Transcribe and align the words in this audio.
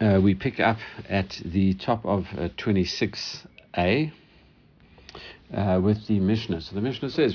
uh, 0.00 0.20
we 0.22 0.34
pick 0.34 0.60
up 0.60 0.78
at 1.08 1.40
the 1.44 1.74
top 1.74 2.04
of 2.04 2.26
uh, 2.36 2.48
26a. 2.56 4.12
Uh, 5.50 5.80
with 5.82 6.06
the 6.08 6.20
Mishnah. 6.20 6.60
So 6.60 6.74
the 6.74 6.82
Mishnah 6.82 7.08
says, 7.08 7.34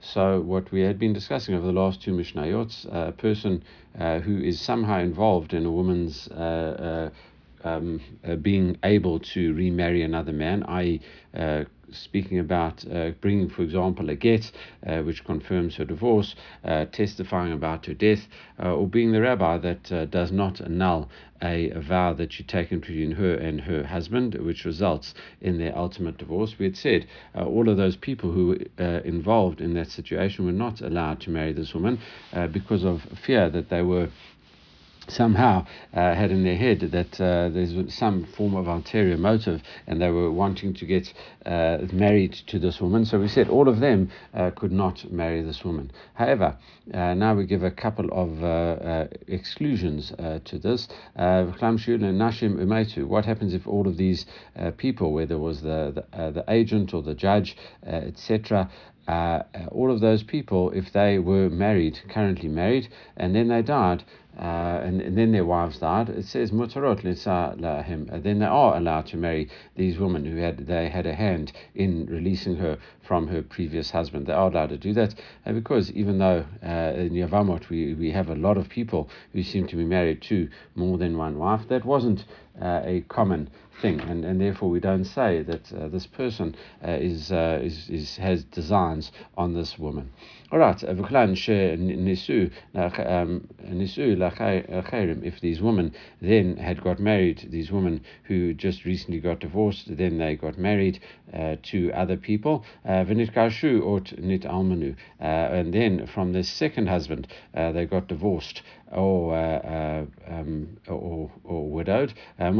So 0.00 0.40
what 0.40 0.72
we 0.72 0.80
had 0.80 0.98
been 0.98 1.12
discussing 1.12 1.54
over 1.54 1.66
the 1.66 1.72
last 1.74 2.02
two 2.02 2.12
Mishnayot, 2.12 2.86
uh, 2.86 3.08
a 3.08 3.12
person 3.12 3.62
uh, 4.00 4.20
who 4.20 4.38
is 4.38 4.58
somehow 4.58 5.00
involved 5.00 5.52
in 5.52 5.66
a 5.66 5.70
woman's 5.70 6.26
uh, 6.28 7.10
um, 7.62 8.00
being 8.40 8.78
able 8.82 9.18
to 9.18 9.52
remarry 9.52 10.02
another 10.04 10.32
man, 10.32 10.62
i.e., 10.62 11.02
speaking 11.94 12.38
about 12.38 12.84
uh, 12.92 13.10
bringing, 13.20 13.48
for 13.48 13.62
example, 13.62 14.10
a 14.10 14.14
get 14.14 14.50
uh, 14.86 14.98
which 15.02 15.24
confirms 15.24 15.76
her 15.76 15.84
divorce, 15.84 16.34
uh, 16.64 16.84
testifying 16.86 17.52
about 17.52 17.86
her 17.86 17.94
death, 17.94 18.26
uh, 18.62 18.74
or 18.74 18.86
being 18.86 19.12
the 19.12 19.20
rabbi 19.20 19.58
that 19.58 19.92
uh, 19.92 20.04
does 20.06 20.32
not 20.32 20.60
annul 20.60 21.08
a, 21.42 21.70
a, 21.70 21.80
vow 21.80 22.12
that 22.12 22.38
you 22.38 22.44
taken 22.44 22.78
between 22.78 23.12
her 23.12 23.34
and 23.34 23.60
her 23.60 23.82
husband, 23.84 24.34
which 24.34 24.64
results 24.64 25.14
in 25.40 25.58
their 25.58 25.76
ultimate 25.76 26.16
divorce. 26.18 26.54
We 26.58 26.66
had 26.66 26.76
said 26.76 27.06
uh, 27.34 27.44
all 27.44 27.68
of 27.68 27.76
those 27.76 27.96
people 27.96 28.30
who 28.30 28.58
were 28.78 28.98
involved 28.98 29.60
in 29.60 29.74
that 29.74 29.90
situation 29.90 30.46
were 30.46 30.52
not 30.52 30.80
allowed 30.80 31.20
to 31.22 31.30
marry 31.30 31.52
this 31.52 31.74
woman 31.74 31.98
because 32.52 32.84
of 32.84 33.02
fear 33.26 33.50
that 33.50 33.70
they 33.70 33.82
were 33.82 34.08
somehow 35.08 35.66
uh, 35.94 36.14
had 36.14 36.30
in 36.30 36.44
their 36.44 36.56
head 36.56 36.80
that 36.80 37.20
uh, 37.20 37.48
there's 37.48 37.94
some 37.94 38.24
form 38.24 38.54
of 38.54 38.68
ulterior 38.68 39.16
motive 39.16 39.62
and 39.86 40.00
they 40.00 40.10
were 40.10 40.30
wanting 40.30 40.74
to 40.74 40.86
get 40.86 41.12
uh, 41.46 41.78
married 41.92 42.32
to 42.32 42.58
this 42.58 42.80
woman. 42.80 43.04
So 43.04 43.18
we 43.18 43.28
said 43.28 43.48
all 43.48 43.68
of 43.68 43.80
them 43.80 44.10
uh, 44.34 44.50
could 44.54 44.72
not 44.72 45.10
marry 45.10 45.42
this 45.42 45.64
woman. 45.64 45.90
However, 46.14 46.56
uh, 46.92 47.14
now 47.14 47.34
we 47.34 47.46
give 47.46 47.62
a 47.62 47.70
couple 47.70 48.08
of 48.12 48.42
uh, 48.42 49.06
exclusions 49.28 50.10
to 50.10 50.58
this. 50.58 50.88
What 51.14 51.60
happens 53.24 53.54
if 53.54 53.66
all 53.66 53.86
of 53.86 53.96
these 53.96 54.26
people, 54.76 55.12
whether 55.12 55.34
it 55.34 55.38
was 55.38 55.62
the, 55.62 56.04
the, 56.12 56.30
the 56.30 56.44
agent 56.48 56.94
or 56.94 57.02
the 57.02 57.14
judge, 57.14 57.56
etc., 57.84 58.70
all 59.08 59.90
of 59.90 60.00
those 60.00 60.22
people, 60.22 60.70
if 60.70 60.92
they 60.92 61.18
were 61.18 61.50
married, 61.50 61.98
currently 62.08 62.48
married, 62.48 62.88
and 63.16 63.34
then 63.34 63.48
they 63.48 63.62
died, 63.62 64.04
uh, 64.38 64.80
and, 64.82 65.02
and, 65.02 65.18
then 65.18 65.30
their 65.32 65.44
wives 65.44 65.78
died, 65.78 66.08
it 66.08 66.24
says 66.24 66.50
mutarot 66.50 67.02
him. 67.84 68.08
Uh, 68.10 68.18
then 68.18 68.38
they 68.38 68.46
are 68.46 68.76
allowed 68.76 69.06
to 69.06 69.16
marry 69.18 69.48
these 69.76 69.98
women 69.98 70.24
who 70.24 70.36
had 70.36 70.66
they 70.66 70.88
had 70.88 71.04
a 71.04 71.14
hand 71.14 71.52
in 71.74 72.06
releasing 72.06 72.56
her 72.56 72.78
from 73.02 73.28
her 73.28 73.42
previous 73.42 73.90
husband. 73.90 74.26
They 74.26 74.32
are 74.32 74.48
allowed 74.48 74.70
to 74.70 74.78
do 74.78 74.94
that 74.94 75.14
uh, 75.44 75.52
because 75.52 75.90
even 75.90 76.18
though 76.18 76.46
uh, 76.64 76.92
in 76.96 77.12
Yevamot 77.12 77.68
we, 77.68 77.92
we 77.92 78.10
have 78.10 78.30
a 78.30 78.34
lot 78.34 78.56
of 78.56 78.70
people 78.70 79.10
who 79.34 79.42
seem 79.42 79.66
to 79.66 79.76
be 79.76 79.84
married 79.84 80.22
to 80.22 80.48
more 80.74 80.96
than 80.96 81.18
one 81.18 81.38
wife, 81.38 81.68
that 81.68 81.84
wasn't 81.84 82.24
uh, 82.60 82.80
a 82.84 83.04
common 83.08 83.50
thing, 83.80 84.00
and, 84.00 84.24
and 84.24 84.40
therefore 84.40 84.70
we 84.70 84.80
don't 84.80 85.04
say 85.04 85.42
that 85.42 85.72
uh, 85.72 85.88
this 85.88 86.06
person 86.06 86.54
uh, 86.86 86.90
is, 86.90 87.32
uh, 87.32 87.58
is, 87.62 87.88
is 87.88 88.16
has 88.16 88.44
designs 88.44 89.10
on 89.36 89.54
this 89.54 89.78
woman. 89.78 90.10
All 90.52 90.58
right, 90.58 90.84
um, 90.84 91.02
if 95.24 95.40
these 95.40 95.62
women 95.62 95.94
then 96.20 96.58
had 96.58 96.84
got 96.84 97.00
married, 97.00 97.48
these 97.50 97.72
women 97.72 98.02
who 98.24 98.52
just 98.52 98.84
recently 98.84 99.18
got 99.18 99.40
divorced, 99.40 99.96
then 99.96 100.18
they 100.18 100.36
got 100.36 100.58
married 100.58 101.00
uh, 101.32 101.56
to 101.62 101.90
other 101.92 102.18
people, 102.18 102.66
uh, 102.84 103.02
and 105.22 105.72
then 105.72 106.06
from 106.06 106.34
the 106.34 106.44
second 106.44 106.86
husband 106.86 107.28
they 107.54 107.86
got 107.86 108.08
divorced 108.08 108.60
or, 108.92 109.34
uh, 109.34 110.04
um, 110.28 110.76
or, 110.86 111.30
or 111.44 111.68
widowed, 111.68 112.12
uh, 112.38 112.50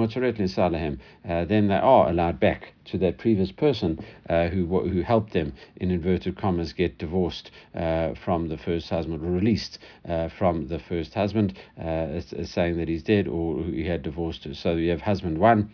then 1.45 1.69
they 1.69 1.77
are 1.77 2.09
allowed 2.09 2.41
back 2.41 2.73
to 2.85 2.99
their 2.99 3.13
previous 3.13 3.53
person 3.53 3.99
uh, 4.29 4.49
who, 4.49 4.67
who 4.89 5.03
helped 5.03 5.33
them, 5.33 5.53
in 5.77 5.91
inverted 5.91 6.37
commas, 6.37 6.73
get 6.73 6.99
divorced 6.99 7.51
uh, 7.83 8.15
from 8.25 8.49
the 8.49 8.57
first 8.57 8.89
husband, 8.91 9.21
released 9.23 9.79
uh, 10.09 10.29
from 10.39 10.69
the 10.69 10.79
first 10.79 11.15
husband, 11.15 11.59
uh, 11.81 12.21
saying 12.45 12.77
that 12.79 12.89
he's 12.89 13.03
dead 13.03 13.27
or 13.27 13.65
he 13.65 13.85
had 13.85 14.03
divorced 14.03 14.45
her. 14.45 14.55
So 14.55 14.77
you 14.77 14.91
have 14.91 15.03
husband 15.03 15.39
one 15.39 15.71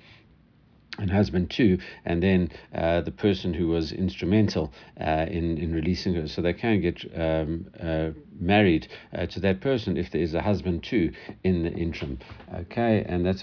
and 0.98 1.10
husband 1.10 1.50
two, 1.50 1.78
and 2.04 2.22
then 2.22 2.50
uh, 2.74 3.00
the 3.02 3.12
person 3.12 3.54
who 3.54 3.68
was 3.68 3.92
instrumental 3.92 4.72
uh, 5.00 5.26
in 5.28 5.58
in 5.58 5.72
releasing 5.72 6.14
her, 6.14 6.26
so 6.28 6.42
they 6.42 6.54
can 6.54 6.80
get 6.80 7.04
um, 7.14 7.66
uh, 7.80 8.10
married 8.40 8.88
uh, 9.16 9.26
to 9.26 9.40
that 9.40 9.60
person 9.60 9.96
if 9.96 10.10
there 10.10 10.22
is 10.22 10.34
a 10.34 10.42
husband 10.42 10.82
too 10.82 11.12
in 11.44 11.62
the 11.64 11.72
interim. 11.72 12.18
Okay, 12.54 13.04
and 13.06 13.24
that's 13.24 13.42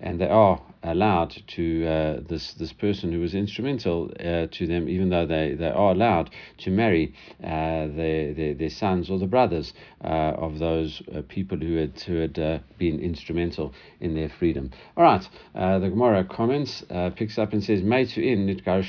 and 0.00 0.20
they 0.20 0.28
are 0.28 0.60
allowed 0.84 1.30
to 1.46 1.86
uh, 1.86 2.20
this 2.28 2.54
this 2.54 2.72
person 2.72 3.12
who 3.12 3.20
was 3.20 3.34
instrumental 3.34 4.10
uh, 4.20 4.46
to 4.50 4.66
them, 4.66 4.88
even 4.88 5.08
though 5.08 5.26
they, 5.26 5.54
they 5.54 5.70
are 5.70 5.92
allowed 5.92 6.30
to 6.58 6.70
marry 6.70 7.14
uh, 7.42 7.86
their, 7.88 8.34
their, 8.34 8.54
their 8.54 8.70
sons 8.70 9.10
or 9.10 9.18
the 9.18 9.26
brothers 9.26 9.72
uh, 10.04 10.34
of 10.36 10.58
those 10.58 11.02
uh, 11.14 11.22
people 11.28 11.58
who 11.58 11.76
had 11.76 11.98
who 12.00 12.16
had 12.16 12.38
uh, 12.38 12.58
been 12.78 13.00
instrumental 13.00 13.72
in 14.00 14.14
their 14.14 14.28
freedom. 14.28 14.70
All 14.96 15.04
right, 15.04 15.26
the 15.54 15.88
Gemara 15.88 16.24
comments 16.24 16.84
picks 17.16 17.38
up 17.38 17.52
and 17.52 17.64
says, 17.64 17.82
"Made 17.82 18.10
to 18.10 18.22
in 18.22 18.46
nitgar 18.46 18.84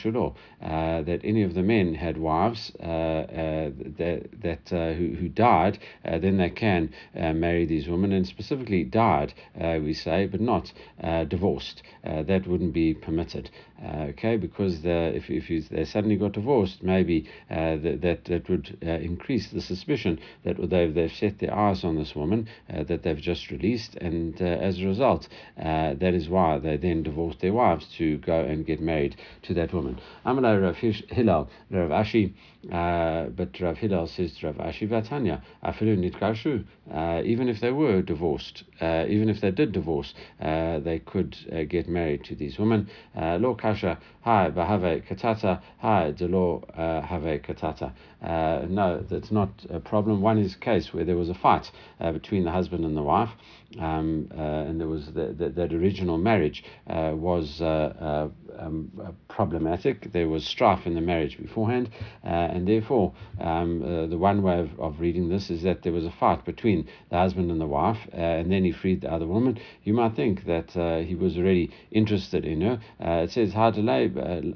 that 0.59 1.21
any 1.23 1.43
of 1.43 1.53
the 1.53 1.63
men 1.63 1.93
had 1.93 2.17
wives 2.17 2.71
Uh, 3.55 3.69
that 3.97 4.41
that 4.41 4.73
uh, 4.73 4.93
who 4.93 5.15
who 5.15 5.29
died, 5.29 5.77
uh, 6.03 6.17
then 6.17 6.37
they 6.37 6.49
can 6.49 6.89
marry 7.13 7.65
these 7.65 7.87
women, 7.87 8.11
and 8.11 8.27
specifically 8.27 8.83
died, 8.83 9.33
we 9.81 9.93
say, 9.93 10.25
but 10.25 10.41
not 10.41 10.73
divorced 11.29 11.81
uh, 12.03 12.23
that 12.23 12.47
wouldn't 12.47 12.73
be 12.73 12.93
permitted. 12.93 13.49
Uh, 13.83 14.07
okay, 14.09 14.37
because 14.37 14.81
the, 14.83 15.13
if 15.13 15.29
if 15.29 15.69
they 15.69 15.83
suddenly 15.83 16.15
got 16.15 16.31
divorced, 16.31 16.81
maybe 16.81 17.27
uh, 17.51 17.75
that, 17.75 17.99
that 18.01 18.23
that 18.23 18.49
would 18.49 18.77
uh, 18.81 18.91
increase 18.91 19.49
the 19.49 19.59
suspicion 19.59 20.17
that 20.45 20.55
they've 20.69 20.93
they've 20.93 21.11
set 21.11 21.39
their 21.39 21.53
eyes 21.53 21.83
on 21.83 21.97
this 21.97 22.15
woman 22.15 22.47
uh, 22.73 22.83
that 22.83 23.03
they've 23.03 23.19
just 23.19 23.51
released, 23.51 23.95
and 23.95 24.41
uh, 24.41 24.45
as 24.45 24.79
a 24.79 24.85
result, 24.85 25.27
that 25.57 26.13
is 26.13 26.29
why 26.29 26.57
they 26.57 26.77
then 26.77 27.03
divorced 27.03 27.41
their 27.41 27.51
wives 27.51 27.85
to 27.97 28.17
go 28.19 28.39
and 28.39 28.65
get 28.65 28.79
married 28.79 29.17
to 29.41 29.53
that 29.53 29.73
woman. 29.73 29.99
Amalai 30.25 30.61
Rav 30.61 30.77
Hillel, 30.77 31.49
Rav 31.69 31.89
Ashi, 31.89 32.33
but 32.63 33.59
Rav 33.59 33.77
Hillel 33.77 34.07
says 34.07 34.37
to 34.37 34.47
Rav 34.47 34.55
Ashi 34.55 34.87
Vatanya, 34.87 35.41
even 37.25 37.49
if 37.49 37.59
they 37.59 37.71
were 37.71 38.01
divorced, 38.01 38.63
even 38.81 39.29
if 39.29 39.41
they 39.41 39.51
did 39.51 39.71
divorce, 39.71 40.13
uh, 40.41 40.79
they 40.79 40.99
could 40.99 41.35
get 41.69 41.87
married 41.87 42.23
to 42.25 42.35
these 42.35 42.57
women. 42.57 42.89
Lo 43.15 43.55
kasha, 43.55 43.97
hi, 44.21 44.49
bahave 44.49 45.05
katata, 45.07 45.61
hi, 45.79 46.11
delo 46.11 46.63
uh, 46.75 47.01
have 47.01 47.21
katata. 47.41 47.93
Uh, 48.21 48.65
no, 48.67 49.05
that's 49.07 49.31
not 49.31 49.49
a 49.69 49.79
problem. 49.79 50.19
One 50.21 50.39
is 50.39 50.55
a 50.55 50.57
case 50.57 50.93
where 50.93 51.05
there 51.05 51.15
was 51.15 51.29
a 51.29 51.35
fight 51.35 51.71
uh, 51.99 52.11
between 52.11 52.43
the 52.43 52.51
husband 52.51 52.83
and 52.83 52.97
the 52.97 53.03
wife, 53.03 53.29
um, 53.79 54.29
uh, 54.35 54.41
and 54.41 54.79
there 54.79 54.87
was 54.87 55.05
the, 55.13 55.27
the, 55.27 55.49
that 55.49 55.71
original 55.71 56.17
marriage 56.17 56.63
uh, 56.89 57.11
was 57.13 57.61
uh, 57.61 58.29
um, 58.57 58.91
problematic. 59.27 60.11
There 60.11 60.27
was 60.27 60.43
strife 60.45 60.87
in 60.87 60.95
the 60.95 61.01
marriage 61.01 61.37
beforehand, 61.37 61.91
uh, 62.23 62.29
and 62.29 62.67
therefore, 62.67 63.13
um, 63.39 64.09
the 64.09 64.17
one 64.17 64.41
way 64.41 64.59
of, 64.59 64.79
of 64.79 64.99
reading 64.99 65.29
this 65.29 65.51
is 65.51 65.61
that 65.63 65.83
there 65.83 65.93
was 65.93 66.05
a 66.05 66.11
fight 66.11 66.45
between 66.45 66.87
the 67.11 67.17
husband 67.17 67.51
and 67.51 67.61
the 67.61 67.67
wife, 67.67 67.99
uh, 68.11 68.17
and 68.17 68.51
then 68.51 68.64
he 68.65 68.71
freed 68.71 69.01
the 69.01 69.11
other 69.11 69.27
woman. 69.27 69.57
You 69.83 69.93
might 69.93 70.15
think 70.15 70.45
that 70.45 70.71
he 71.05 71.15
was 71.15 71.37
already 71.37 71.71
interested 71.91 72.45
in 72.45 72.61
her. 72.61 72.79
it 72.99 73.31
says, 73.31 73.53
"How 73.53 73.71
delay 73.71 74.05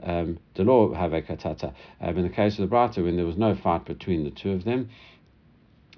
um, 0.04 0.40
the 0.56 0.64
law 0.64 0.94
have 0.94 1.14
a 1.14 1.22
katata." 1.22 1.74
in 2.02 2.24
the 2.24 2.30
case 2.30 2.60
of 2.60 2.64
the 2.64 2.76
brata, 2.76 3.04
when 3.04 3.16
there 3.16 3.26
was 3.26 3.38
no 3.38 3.56
fight 3.56 3.86
between 3.86 4.24
the 4.24 4.32
two 4.32 4.52
of 4.52 4.64
them, 4.64 4.90
uh, 4.90 5.19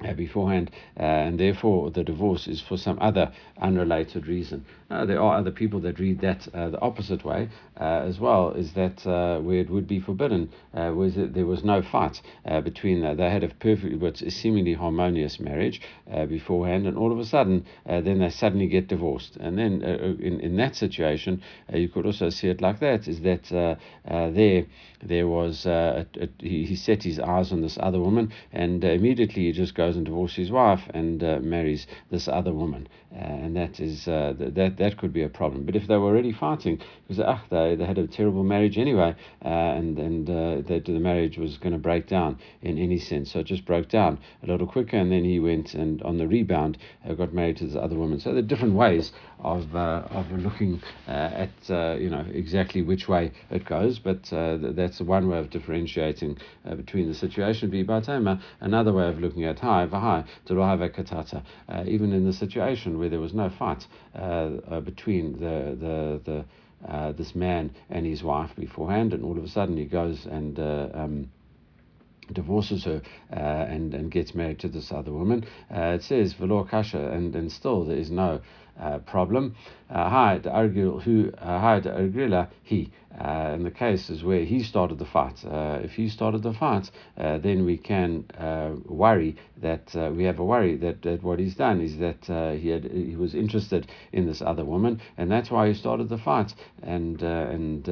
Uh, 0.04 0.14
beforehand, 0.14 0.72
uh, 1.00 1.04
and 1.04 1.40
therefore 1.40 1.92
the 1.92 2.04
divorce 2.04 2.48
is 2.48 2.60
for 2.60 2.76
some 2.76 2.98
other 3.00 3.32
unrelated 3.62 4.26
reason. 4.26 4.66
Uh, 4.90 5.06
there 5.06 5.22
are 5.22 5.38
other 5.38 5.52
people 5.52 5.80
that 5.80 6.00
read 6.00 6.20
that 6.22 6.48
uh, 6.56 6.70
the 6.70 6.82
opposite 6.82 7.24
way 7.24 7.48
uh, 7.80 8.02
as 8.08 8.20
well, 8.20 8.52
is 8.52 8.74
that 8.74 9.06
uh, 9.06 9.40
where 9.40 9.60
it 9.60 9.70
would 9.70 9.88
be 9.88 10.00
forbidden, 10.00 10.50
uh, 10.74 10.92
was 10.94 11.14
that 11.14 11.36
there 11.36 11.46
was 11.46 11.64
no 11.64 11.84
fight 11.84 12.20
uh, 12.48 12.60
between 12.62 13.02
them. 13.02 13.16
They 13.16 13.30
had 13.30 13.44
a 13.44 13.50
perfect, 13.50 14.02
what's 14.02 14.24
a 14.24 14.32
seemingly 14.32 14.74
harmonious 14.74 15.40
marriage 15.40 15.82
beforehand, 16.28 16.88
and 16.88 16.98
all 16.98 17.12
of 17.12 17.20
a 17.20 17.26
sudden, 17.26 17.66
then 17.86 18.20
they 18.20 18.32
suddenly 18.32 18.68
get 18.68 18.88
divorced. 18.88 19.38
And 19.38 19.58
then 19.58 19.82
in, 19.82 20.40
in 20.42 20.58
that 20.58 20.76
situation, 20.76 21.42
you 21.72 21.88
could 21.88 22.06
also 22.06 22.30
see 22.30 22.50
it 22.50 22.60
like 22.60 22.80
that, 22.80 23.08
is 23.08 23.22
that 23.22 23.78
there 24.04 24.66
there 25.04 25.28
was, 25.28 25.66
a, 25.66 26.06
a, 26.20 26.28
he, 26.38 26.64
he 26.64 26.76
set 26.76 27.02
his 27.02 27.20
eyes 27.20 27.52
on 27.52 27.62
this 27.62 27.78
other 27.82 28.00
woman, 28.00 28.32
and 28.52 28.84
immediately 28.84 29.46
he 29.46 29.52
just 29.52 29.74
goes 29.74 29.91
goes 29.92 29.98
and 29.98 30.06
divorces 30.06 30.38
his 30.38 30.52
wife 30.52 30.88
and 30.94 31.22
uh, 31.22 31.40
marries 31.42 31.86
this 32.10 32.30
other 32.30 32.54
woman. 32.54 32.88
Uh, 33.14 33.20
and 33.20 33.58
that 33.58 33.82
is 33.82 34.08
uh, 34.08 34.34
that 34.38 34.78
that 34.78 34.98
could 34.98 35.12
be 35.12 35.22
a 35.22 35.28
problem. 35.28 35.66
But 35.66 35.76
if 35.76 35.86
they 35.86 35.98
were 35.98 36.08
already 36.08 36.32
fighting, 36.32 36.80
because 37.08 37.22
ah, 37.26 37.44
they, 37.50 37.76
they 37.76 37.84
had 37.84 37.98
a 37.98 38.08
terrible 38.08 38.44
marriage 38.44 38.78
anyway, 38.78 39.16
uh, 39.44 39.48
and 39.50 40.00
and 40.00 40.30
uh, 40.30 40.62
the 40.66 41.00
marriage 41.00 41.38
was 41.38 41.58
going 41.58 41.74
to 41.74 41.80
break 41.80 42.08
down 42.08 42.40
in 42.62 42.78
any 42.78 43.00
sense, 43.00 43.34
so 43.34 43.40
it 43.40 43.48
just 43.48 43.66
broke 43.66 43.90
down 43.90 44.18
a 44.44 44.48
little 44.48 44.66
quicker, 44.66 44.96
and 44.96 45.12
then 45.12 45.26
he 45.26 45.42
went 45.42 45.74
and 45.74 46.02
on 46.04 46.20
the 46.20 46.28
rebound 46.28 46.78
got 47.18 47.34
married 47.34 47.58
to 47.58 47.66
this 47.66 47.76
other 47.76 47.98
woman. 47.98 48.18
So 48.18 48.30
there 48.30 48.40
are 48.40 48.48
different 48.48 48.76
ways 48.76 49.12
of 49.42 49.76
of 49.76 50.32
looking 50.32 50.82
at 51.06 51.50
you 51.68 52.10
know 52.10 52.26
exactly 52.34 52.82
which 52.82 53.10
way 53.10 53.34
it 53.50 53.66
goes, 53.66 54.00
but 54.00 54.24
th- 54.24 54.74
that's 54.74 55.02
one 55.02 55.28
way 55.28 55.38
of 55.38 55.50
differentiating 55.50 56.38
between 56.78 57.10
the 57.10 57.14
situation. 57.16 57.70
Be 57.70 57.86
another 58.62 58.94
way 58.94 59.10
of 59.10 59.20
looking 59.20 59.44
at 59.44 59.60
hi 59.60 59.86
v'hai 59.86 60.26
katata, 60.48 61.44
even 61.86 62.14
in 62.14 62.24
the 62.24 62.32
situation 62.32 63.01
where 63.02 63.10
there 63.10 63.20
was 63.20 63.34
no 63.34 63.50
fight 63.50 63.88
uh, 64.16 64.20
uh, 64.70 64.80
between 64.80 65.34
the 65.34 65.76
the 65.86 66.22
the 66.24 66.46
uh, 66.88 67.12
this 67.14 67.36
man 67.36 67.72
and 67.90 68.06
his 68.06 68.24
wife 68.24 68.52
beforehand, 68.56 69.14
and 69.14 69.24
all 69.24 69.38
of 69.38 69.44
a 69.44 69.48
sudden 69.50 69.76
he 69.76 69.86
goes 69.86 70.26
and 70.28 70.60
uh, 70.60 70.88
um, 70.94 71.30
divorces 72.32 72.86
her 72.86 73.02
uh, 73.32 73.36
and 73.36 73.94
and 73.94 74.12
gets 74.12 74.34
married 74.34 74.60
to 74.60 74.68
this 74.68 74.92
other 74.92 75.12
woman. 75.12 75.46
Uh, 75.74 75.96
it 75.96 76.04
says 76.04 76.34
velor 76.34 76.68
kasha, 76.68 77.12
and 77.12 77.36
and 77.36 77.52
still 77.52 77.86
there 77.86 77.98
is 77.98 78.12
no 78.12 78.42
uh, 78.80 79.00
problem. 79.00 79.56
Hi, 79.90 80.38
the 80.38 80.50
argil 80.50 81.02
who 81.02 81.32
hi 81.38 81.80
the 81.80 81.90
argila 81.90 82.50
he. 82.64 82.92
Uh, 83.20 83.52
in 83.54 83.64
the 83.64 83.72
cases 83.72 84.24
where 84.24 84.46
he 84.46 84.64
started 84.64 84.98
the 84.98 85.06
fight, 85.06 85.44
uh, 85.46 85.80
if 85.84 85.92
he 85.92 86.08
started 86.08 86.42
the 86.44 86.54
fight, 86.54 86.90
uh, 87.18 87.38
then 87.40 87.66
we 87.66 87.78
can 87.78 88.24
worry 88.86 89.36
that 89.58 89.94
we 90.16 90.24
have 90.24 90.40
a 90.40 90.46
worry 90.46 90.78
that, 90.78 91.02
that 91.02 91.22
what 91.22 91.38
he's 91.38 91.56
done 91.56 91.82
is 91.82 91.98
that 91.98 92.26
he 92.58 92.70
had 92.70 92.86
he 92.86 93.18
was 93.18 93.36
interested 93.36 93.86
in 94.14 94.26
this 94.26 94.42
other 94.42 94.64
woman, 94.64 95.02
and 95.18 95.30
that's 95.30 95.52
why 95.52 95.68
he 95.68 95.74
started 95.74 96.08
the 96.08 96.18
fight, 96.18 96.56
and 96.82 97.22
and 97.22 97.90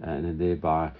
and 0.00 0.38
thereby 0.40 0.90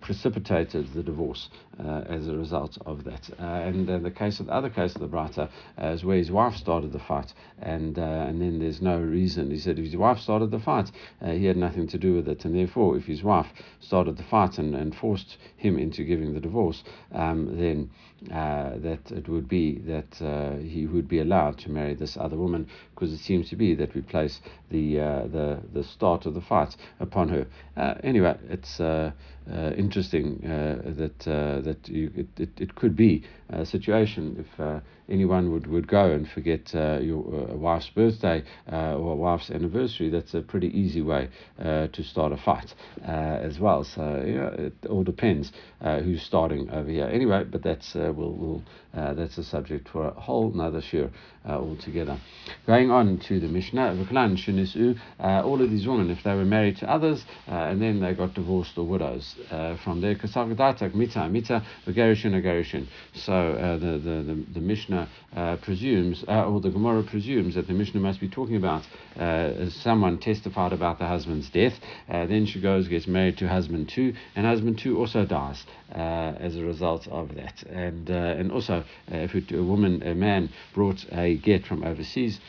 precipitated 0.00 0.92
the 0.92 1.02
divorce 1.02 1.48
uh, 1.78 2.02
as 2.06 2.28
a 2.28 2.36
result 2.36 2.78
of 2.86 3.04
that. 3.04 3.30
Uh, 3.38 3.44
and 3.44 3.88
then 3.88 4.02
the 4.02 4.10
case 4.10 4.40
of 4.40 4.46
the 4.46 4.52
other 4.52 4.70
case 4.70 4.94
of 4.94 5.00
the 5.00 5.08
brata 5.08 5.48
is 5.78 6.04
where 6.04 6.16
his 6.16 6.30
wife 6.30 6.54
started 6.56 6.92
the 6.92 6.98
fight, 6.98 7.32
and 7.60 7.98
and 7.98 8.40
then 8.40 8.58
there's 8.58 8.82
no 8.82 8.98
reason. 8.98 9.50
He 9.50 9.58
said 9.58 9.78
if 9.78 9.84
his 9.84 9.96
wife 9.96 10.18
started 10.18 10.50
the 10.50 10.58
fight, 10.58 10.90
he 11.24 11.46
had 11.46 11.56
nothing 11.56 11.86
to 11.88 11.98
do 11.98 12.14
with 12.14 12.28
it, 12.28 12.44
and 12.44 12.54
therefore 12.54 12.96
if 12.96 13.04
his 13.04 13.22
wife 13.22 13.48
started 13.80 14.16
the 14.16 14.24
fight 14.24 14.58
and, 14.58 14.74
and 14.74 14.94
forced 14.94 15.36
him 15.56 15.78
into 15.78 16.04
giving 16.04 16.34
the 16.34 16.40
divorce, 16.40 16.82
um, 17.12 17.56
then 17.58 17.90
uh, 18.30 18.76
that 18.76 19.10
it 19.10 19.28
would 19.28 19.48
be 19.48 19.78
that 19.78 20.20
uh, 20.20 20.56
he 20.58 20.86
would 20.86 21.08
be 21.08 21.20
allowed 21.20 21.56
to 21.56 21.70
marry 21.70 21.94
this 21.94 22.18
other 22.18 22.36
woman 22.36 22.68
because 22.94 23.12
it 23.12 23.18
seems 23.18 23.48
to 23.48 23.56
be 23.56 23.74
that 23.74 23.94
we 23.94 24.02
place 24.02 24.40
the 24.70 25.00
uh, 25.00 25.26
the 25.28 25.58
the 25.72 25.82
start 25.82 26.26
of 26.26 26.34
the 26.34 26.40
fight 26.42 26.76
upon 27.00 27.28
her. 27.28 27.46
anyway, 28.02 28.36
it's 28.50 28.78
Uh, 29.50 29.72
interesting 29.76 30.44
uh, 30.44 30.80
that 30.92 31.26
uh, 31.26 31.60
that 31.60 31.88
you, 31.88 32.08
it, 32.14 32.28
it, 32.38 32.50
it 32.56 32.74
could 32.76 32.94
be 32.94 33.24
a 33.48 33.66
situation 33.66 34.36
if 34.38 34.82
anyone 35.08 35.50
would, 35.50 35.66
would 35.66 35.88
go 35.88 36.12
and 36.12 36.28
forget 36.28 36.72
uh, 36.74 36.98
your 37.00 37.50
uh, 37.50 37.56
wife's 37.56 37.90
birthday 37.90 38.44
uh, 38.70 38.94
or 38.94 39.16
wife's 39.16 39.50
anniversary, 39.50 40.08
that's 40.08 40.34
a 40.34 40.40
pretty 40.40 40.68
easy 40.68 41.02
way 41.02 41.28
to 41.58 42.02
start 42.04 42.32
a 42.32 42.36
fight 42.36 42.72
as 43.04 43.58
well. 43.58 43.82
So 43.82 44.22
yeah, 44.24 44.66
it 44.66 44.74
all 44.88 45.02
depends 45.02 45.52
who's 45.80 46.22
starting 46.22 46.70
over 46.70 46.88
here. 46.88 47.06
Anyway, 47.06 47.44
but 47.44 47.62
that's 47.64 47.94
we'll, 47.94 48.32
we'll 48.32 48.62
that's 48.94 49.36
a 49.38 49.44
subject 49.44 49.88
for 49.88 50.06
a 50.06 50.12
whole 50.12 50.52
another 50.52 50.80
nother 50.80 51.10
year 51.44 51.54
altogether. 51.54 52.18
Going 52.66 52.90
on 52.90 53.18
to 53.28 53.40
the 53.40 53.48
Mishnah, 53.48 53.94
all 55.18 55.62
of 55.62 55.70
these 55.70 55.86
women, 55.86 56.10
if 56.10 56.22
they 56.22 56.34
were 56.34 56.44
married 56.44 56.76
to 56.78 56.90
others 56.90 57.24
and 57.46 57.80
then 57.80 58.00
they 58.00 58.14
got 58.14 58.34
divorced 58.34 58.76
or 58.76 58.86
widows, 58.86 59.36
from 59.84 60.00
there, 60.00 60.14
mita 60.94 61.28
mita, 61.28 61.64
So 63.14 63.78
the, 63.80 63.98
the, 63.98 64.22
the, 64.22 64.44
the 64.54 64.60
Mishnah 64.60 65.08
uh, 65.36 65.56
presumes, 65.56 66.24
uh, 66.28 66.46
or 66.46 66.60
the 66.60 66.70
Gemara 66.70 67.02
presumes, 67.02 67.54
that 67.54 67.66
the 67.66 67.72
Mishnah 67.72 68.00
must 68.00 68.20
be 68.20 68.28
talking 68.28 68.56
about 68.56 68.82
uh, 69.16 69.70
someone 69.70 70.18
testified 70.18 70.72
about 70.72 70.98
the 70.98 71.06
husband's 71.06 71.48
death. 71.50 71.74
Uh, 72.08 72.26
then 72.26 72.46
she 72.46 72.60
goes, 72.60 72.88
gets 72.88 73.06
married 73.06 73.38
to 73.38 73.48
husband 73.48 73.88
two, 73.94 74.12
and 74.34 74.46
husband 74.46 74.78
two 74.78 74.98
also 74.98 75.24
dies 75.24 75.64
uh, 75.94 75.98
as 76.38 76.56
a 76.56 76.62
result 76.62 77.06
of 77.08 77.34
that. 77.34 77.62
And 77.68 78.10
and 78.10 78.52
also, 78.52 78.84
if 79.08 79.34
it, 79.34 79.52
a 79.52 79.62
woman, 79.62 80.02
a 80.02 80.14
man 80.14 80.50
brought 80.74 81.04
a 81.12 81.29
get 81.34 81.66
from 81.66 81.84
overseas 81.84 82.40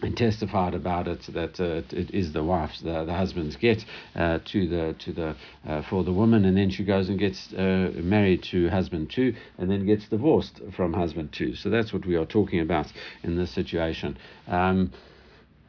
and 0.00 0.16
testified 0.16 0.74
about 0.74 1.08
it 1.08 1.20
that 1.32 1.58
uh, 1.60 1.82
it 1.90 2.10
is 2.14 2.32
the 2.32 2.42
wife's 2.42 2.80
the, 2.82 3.04
the 3.04 3.12
husband's 3.14 3.56
get 3.56 3.84
uh, 4.14 4.38
to 4.44 4.68
the 4.68 4.94
to 4.98 5.12
the 5.12 5.36
uh, 5.66 5.82
for 5.82 6.04
the 6.04 6.12
woman 6.12 6.44
and 6.44 6.56
then 6.56 6.70
she 6.70 6.84
goes 6.84 7.08
and 7.08 7.18
gets 7.18 7.52
uh, 7.54 7.90
married 7.96 8.42
to 8.42 8.68
husband 8.68 9.10
two 9.10 9.34
and 9.58 9.70
then 9.70 9.84
gets 9.86 10.08
divorced 10.08 10.60
from 10.76 10.92
husband 10.92 11.32
two. 11.32 11.54
So 11.54 11.68
that's 11.68 11.92
what 11.92 12.06
we 12.06 12.16
are 12.16 12.26
talking 12.26 12.60
about 12.60 12.92
in 13.22 13.36
this 13.36 13.50
situation. 13.50 14.16
Um, 14.46 14.92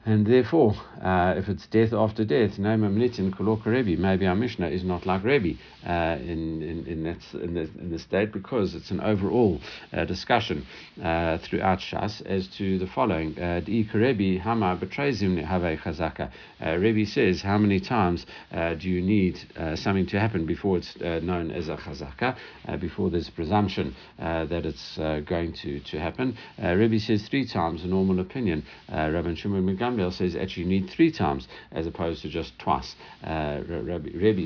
and 0.09 0.25
therefore, 0.25 0.73
uh, 1.03 1.35
if 1.37 1.47
it's 1.49 1.67
death 1.67 1.93
after 1.93 2.25
death, 2.25 2.57
no 2.57 2.75
mamnitin 2.75 3.31
kolok 3.31 3.63
Rebbe, 3.65 3.95
maybe 4.01 4.25
our 4.25 4.35
Mishnah 4.35 4.67
is 4.69 4.83
not 4.83 5.05
like 5.05 5.23
Rebbe 5.23 5.59
uh, 5.85 6.17
in, 6.19 6.63
in, 6.63 6.87
in, 6.87 7.03
that, 7.03 7.17
in, 7.39 7.53
the, 7.53 7.69
in 7.79 7.91
the 7.91 7.99
state 7.99 8.31
because 8.31 8.73
it's 8.73 8.89
an 8.89 9.01
overall 9.01 9.61
uh, 9.93 10.05
discussion 10.05 10.65
uh, 11.03 11.37
throughout 11.37 11.77
Shas 11.77 12.25
as 12.25 12.47
to 12.57 12.79
the 12.79 12.87
following. 12.87 13.37
Uh, 13.39 13.61
Rebbe 13.67 14.41
Hama 14.41 14.75
betrays 14.77 15.21
him 15.21 15.37
have 15.37 15.61
chazaka. 15.61 16.31
Uh, 16.59 16.77
Rebbe 16.77 17.05
says, 17.05 17.43
how 17.43 17.59
many 17.59 17.79
times 17.79 18.25
do 18.51 18.89
you 18.89 19.01
need 19.01 19.37
something 19.75 20.07
to 20.07 20.19
happen 20.19 20.47
before 20.47 20.77
it's 20.77 20.99
known 20.99 21.51
as 21.51 21.69
a 21.69 21.77
chazaka, 21.77 22.35
before 22.79 23.11
there's 23.11 23.29
presumption 23.29 23.95
that 24.17 24.65
it's 24.65 24.97
going 24.97 25.53
to, 25.53 25.79
to 25.81 25.99
happen? 25.99 26.35
Rebbe 26.57 26.99
says 26.99 27.27
three 27.27 27.47
times, 27.47 27.83
a 27.83 27.87
normal 27.87 28.19
opinion. 28.19 28.65
Rabbi 28.89 29.35
Shimon 29.35 29.65
Says 30.09 30.35
actually 30.35 30.63
you 30.63 30.69
need 30.69 30.89
three 30.89 31.11
times 31.11 31.47
as 31.71 31.85
opposed 31.85 32.21
to 32.21 32.29
just 32.29 32.57
twice. 32.57 32.95
Uh, 33.23 33.59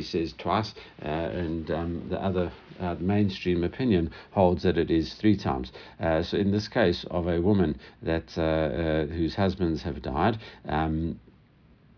says 0.01 0.33
twice, 0.37 0.73
uh, 1.01 1.05
and 1.05 1.69
um, 1.69 2.07
the 2.09 2.19
other 2.19 2.51
uh, 2.79 2.95
mainstream 2.99 3.63
opinion 3.63 4.11
holds 4.31 4.63
that 4.63 4.77
it 4.77 4.89
is 4.89 5.13
three 5.13 5.37
times. 5.37 5.71
Uh, 5.99 6.23
so 6.23 6.37
in 6.37 6.51
this 6.51 6.67
case 6.67 7.05
of 7.11 7.27
a 7.27 7.39
woman 7.39 7.79
that 8.01 8.37
uh, 8.37 8.41
uh, 8.41 9.05
whose 9.05 9.35
husbands 9.35 9.83
have 9.83 10.01
died. 10.01 10.37
Um, 10.67 11.19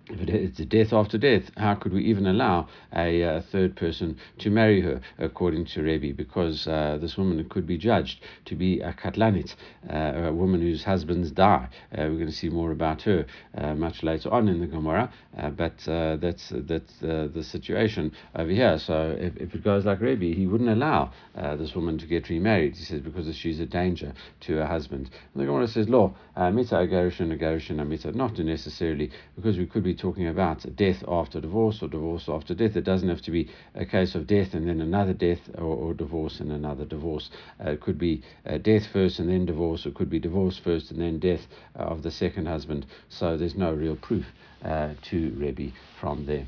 if 0.07 0.29
it's 0.29 0.59
a 0.59 0.65
death 0.65 0.93
after 0.93 1.17
death, 1.17 1.49
how 1.57 1.73
could 1.73 1.91
we 1.91 2.03
even 2.03 2.27
allow 2.27 2.67
a, 2.95 3.21
a 3.21 3.41
third 3.41 3.75
person 3.75 4.17
to 4.39 4.49
marry 4.51 4.81
her, 4.81 5.01
according 5.17 5.65
to 5.65 5.81
Rebbe? 5.81 6.15
Because 6.15 6.67
uh, 6.67 6.97
this 7.01 7.17
woman 7.17 7.43
could 7.49 7.65
be 7.65 7.77
judged 7.77 8.19
to 8.45 8.55
be 8.55 8.79
a 8.81 8.93
katlanit, 8.93 9.55
uh, 9.89 10.27
a 10.27 10.33
woman 10.33 10.61
whose 10.61 10.83
husbands 10.83 11.31
die. 11.31 11.67
Uh, 11.91 12.03
we're 12.03 12.15
going 12.15 12.27
to 12.27 12.31
see 12.31 12.50
more 12.50 12.71
about 12.71 13.01
her 13.01 13.25
uh, 13.57 13.74
much 13.74 14.03
later 14.03 14.31
on 14.31 14.47
in 14.47 14.59
the 14.59 14.67
Gemara, 14.67 15.12
uh, 15.38 15.50
but 15.50 15.88
uh, 15.88 16.17
that's 16.17 16.51
that's 16.53 16.93
the 17.00 17.43
situation 17.43 18.12
over 18.35 18.51
here. 18.51 18.77
So 18.77 19.15
if, 19.19 19.35
if 19.38 19.55
it 19.55 19.63
goes 19.63 19.85
like 19.85 20.01
Rebbe, 20.01 20.25
he 20.25 20.45
wouldn't 20.45 20.69
allow 20.69 21.12
this 21.35 21.74
woman 21.74 21.97
to 21.97 22.05
get 22.05 22.29
remarried. 22.29 22.75
He 22.75 22.83
says 22.83 23.01
because 23.01 23.35
she's 23.35 23.59
a 23.59 23.65
danger 23.65 24.13
to 24.41 24.55
her 24.57 24.67
husband. 24.67 25.09
And 25.33 25.41
the 25.41 25.47
Gemara 25.47 25.67
says, 25.67 25.89
"Law 25.89 26.13
mita 26.38 26.75
agarushin 26.75 27.35
agarushin 27.38 27.81
amita," 27.81 28.12
not 28.12 28.38
necessarily 28.38 29.09
because 29.35 29.57
we 29.57 29.65
could 29.65 29.83
be 29.83 29.94
talking 29.95 30.27
about 30.27 30.65
death 30.75 31.03
after 31.07 31.41
divorce 31.41 31.81
or 31.81 31.87
divorce 31.87 32.29
after 32.29 32.53
death. 32.53 32.75
It 32.75 32.83
doesn't 32.83 33.09
have 33.09 33.21
to 33.23 33.31
be 33.31 33.49
a 33.73 33.85
case 33.85 34.15
of 34.15 34.27
death 34.27 34.53
and 34.53 34.67
then 34.67 34.81
another 34.81 35.13
death 35.13 35.39
or, 35.57 35.63
or 35.63 35.93
divorce 35.93 36.39
and 36.39 36.51
another 36.51 36.85
divorce. 36.85 37.29
Uh, 37.63 37.71
it 37.71 37.81
could 37.81 37.97
be 37.97 38.21
uh, 38.45 38.57
death 38.57 38.87
first 38.91 39.19
and 39.19 39.29
then 39.29 39.45
divorce. 39.45 39.85
It 39.85 39.95
could 39.95 40.09
be 40.09 40.19
divorce 40.19 40.59
first 40.63 40.91
and 40.91 41.01
then 41.01 41.19
death 41.19 41.41
uh, 41.77 41.83
of 41.83 42.03
the 42.03 42.11
second 42.11 42.47
husband. 42.47 42.85
So 43.09 43.37
there's 43.37 43.55
no 43.55 43.73
real 43.73 43.95
proof 43.95 44.25
uh, 44.63 44.93
to 45.09 45.33
Rebbe 45.37 45.71
from 45.99 46.25
there 46.25 46.45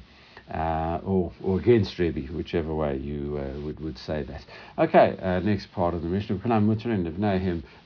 uh, 0.53 0.99
or, 1.03 1.31
or 1.43 1.59
against 1.59 1.99
Rebbe, 1.99 2.21
whichever 2.33 2.73
way 2.73 2.97
you 2.97 3.37
uh, 3.37 3.59
would, 3.61 3.79
would 3.79 3.97
say 3.97 4.23
that. 4.23 4.43
Okay, 4.77 5.17
uh, 5.21 5.39
next 5.39 5.71
part 5.71 5.93
of 5.93 6.01
the 6.01 6.07
Mishnah. 6.07 6.37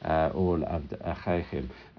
Uh, 0.04 0.32
all. 0.36 0.64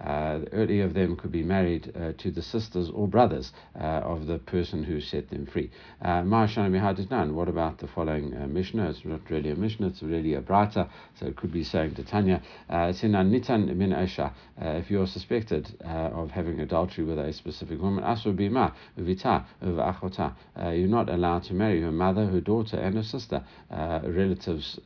Uh, 0.01 0.41
early 0.53 0.81
of 0.81 0.95
them 0.95 1.17
could 1.17 1.31
be 1.31 1.43
married 1.43 1.93
uh, 1.97 2.13
to 2.19 2.31
the 2.31 2.43
sisters 2.43 2.91
or 2.91 3.07
brothers 3.07 3.53
uh, 3.79 3.85
of 3.85 4.27
the 4.27 4.39
person 4.39 4.83
who 4.83 5.01
set 5.01 5.31
them 5.31 5.47
free. 5.47 5.71
Uh, 6.01 6.23
what 6.23 7.49
about 7.49 7.79
the 7.79 7.87
following 7.87 8.35
uh, 8.35 8.47
Mishnah? 8.47 8.91
It's 8.91 9.05
not 9.05 9.21
really 9.31 9.51
a 9.51 9.55
Mishnah, 9.55 9.89
it's 9.89 10.03
really 10.03 10.35
a 10.35 10.43
Brata, 10.43 10.89
so 11.19 11.27
it 11.27 11.37
could 11.37 11.53
be 11.53 11.63
saying 11.63 11.95
to 11.95 12.05
Tanya, 12.05 12.43
nitan 12.69 13.77
min 13.77 13.93
if 13.93 14.91
you're 14.91 15.07
suspected 15.07 15.71
of 15.83 16.31
having 16.31 16.61
adultery 16.61 17.05
with 17.05 17.19
a 17.19 17.33
specific 17.33 17.81
woman, 17.81 18.03
asu 18.03 18.35
bima 18.35 18.73
uvita 18.99 19.45
achota 19.63 20.35
you're 20.77 20.89
not 20.89 21.09
allowed 21.09 21.45
to 21.45 21.55
marry 21.55 21.81
her 21.81 21.93
mother, 21.93 22.27
her 22.27 22.41
daughter, 22.41 22.77
and 22.77 22.97
her 22.97 23.03
sister, 23.03 23.45
relatives, 23.71 24.81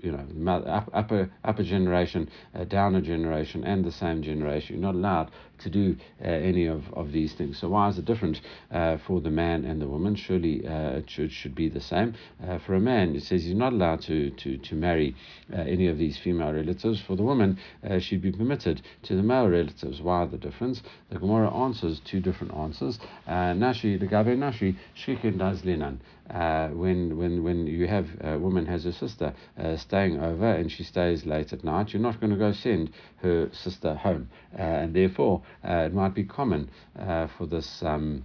you 0.00 0.12
know, 0.12 0.62
upper 0.92 1.30
upper 1.44 1.62
generation, 1.62 2.28
down 2.68 2.96
a 2.96 3.00
generation, 3.00 3.62
and 3.64 3.84
the 3.84 3.92
same 3.92 4.13
generation. 4.22 4.76
You're 4.76 4.92
not 4.92 4.94
allowed 4.94 5.30
to 5.58 5.70
do 5.70 5.96
uh, 6.22 6.28
any 6.28 6.66
of, 6.66 6.82
of 6.94 7.12
these 7.12 7.32
things. 7.34 7.58
So 7.58 7.68
why 7.68 7.88
is 7.88 7.98
it 7.98 8.04
different 8.04 8.40
uh, 8.70 8.98
for 9.06 9.20
the 9.20 9.30
man 9.30 9.64
and 9.64 9.80
the 9.80 9.88
woman? 9.88 10.14
Surely 10.14 10.66
uh, 10.66 10.98
it 10.98 11.10
should, 11.10 11.32
should 11.32 11.54
be 11.54 11.68
the 11.68 11.80
same. 11.80 12.14
Uh, 12.46 12.58
for 12.58 12.74
a 12.74 12.80
man, 12.80 13.14
it 13.14 13.22
says 13.22 13.44
he's 13.44 13.54
not 13.54 13.72
allowed 13.72 14.02
to, 14.02 14.30
to, 14.30 14.56
to 14.58 14.74
marry 14.74 15.14
uh, 15.52 15.56
any 15.56 15.86
of 15.86 15.98
these 15.98 16.18
female 16.18 16.52
relatives. 16.52 17.00
For 17.00 17.16
the 17.16 17.22
woman, 17.22 17.58
uh, 17.88 17.98
she'd 17.98 18.22
be 18.22 18.32
permitted 18.32 18.82
to 19.04 19.16
the 19.16 19.22
male 19.22 19.48
relatives. 19.48 20.00
Why 20.00 20.24
the 20.26 20.38
difference? 20.38 20.82
The 21.10 21.18
Gemara 21.18 21.50
answers 21.52 22.00
two 22.00 22.20
different 22.20 22.54
answers. 22.54 22.98
Nashi, 23.26 23.96
the 23.96 24.06
Gabe 24.06 24.36
Nashi, 24.38 24.76
Shrikin 24.96 25.38
das 25.38 25.62
linan 25.62 25.98
uh, 26.30 26.68
when 26.68 27.16
when 27.16 27.42
when 27.44 27.66
you 27.66 27.86
have 27.86 28.08
a 28.20 28.38
woman 28.38 28.66
has 28.66 28.86
a 28.86 28.92
sister 28.92 29.34
uh, 29.58 29.76
staying 29.76 30.20
over 30.20 30.50
and 30.50 30.70
she 30.70 30.82
stays 30.82 31.26
late 31.26 31.52
at 31.52 31.64
night, 31.64 31.92
you're 31.92 32.02
not 32.02 32.20
going 32.20 32.32
to 32.32 32.38
go 32.38 32.52
send 32.52 32.90
her 33.16 33.48
sister 33.52 33.94
home, 33.94 34.28
uh, 34.58 34.62
and 34.62 34.94
therefore 34.94 35.42
uh, 35.64 35.84
it 35.86 35.94
might 35.94 36.14
be 36.14 36.24
common 36.24 36.70
uh, 36.98 37.26
for 37.38 37.46
this. 37.46 37.82
Um, 37.82 38.24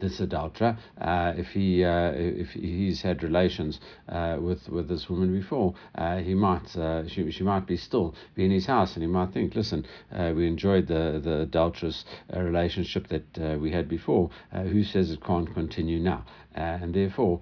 this 0.00 0.20
adulterer, 0.20 0.76
uh, 1.00 1.32
if 1.36 1.48
he 1.48 1.84
uh, 1.84 2.10
if 2.14 2.50
he's 2.50 3.00
had 3.02 3.22
relations 3.22 3.80
uh, 4.08 4.36
with 4.40 4.68
with 4.68 4.88
this 4.88 5.08
woman 5.08 5.32
before, 5.32 5.74
uh, 5.94 6.18
he 6.18 6.34
might 6.34 6.68
she, 7.08 7.30
she 7.30 7.42
might 7.44 7.66
be 7.66 7.76
still 7.76 8.14
be 8.34 8.44
in 8.44 8.50
his 8.50 8.66
house, 8.66 8.94
and 8.94 9.02
he 9.02 9.06
might 9.06 9.32
think, 9.32 9.54
listen, 9.54 9.86
we 10.12 10.46
enjoyed 10.46 10.88
the 10.88 11.20
the 11.22 11.40
adulterous 11.42 12.04
relationship 12.36 13.06
that 13.08 13.58
we 13.60 13.70
had 13.70 13.88
before. 13.88 14.30
who 14.52 14.82
says 14.84 15.10
it 15.10 15.22
can't 15.24 15.52
continue 15.54 15.98
now? 16.00 16.24
And 16.54 16.94
therefore 16.94 17.40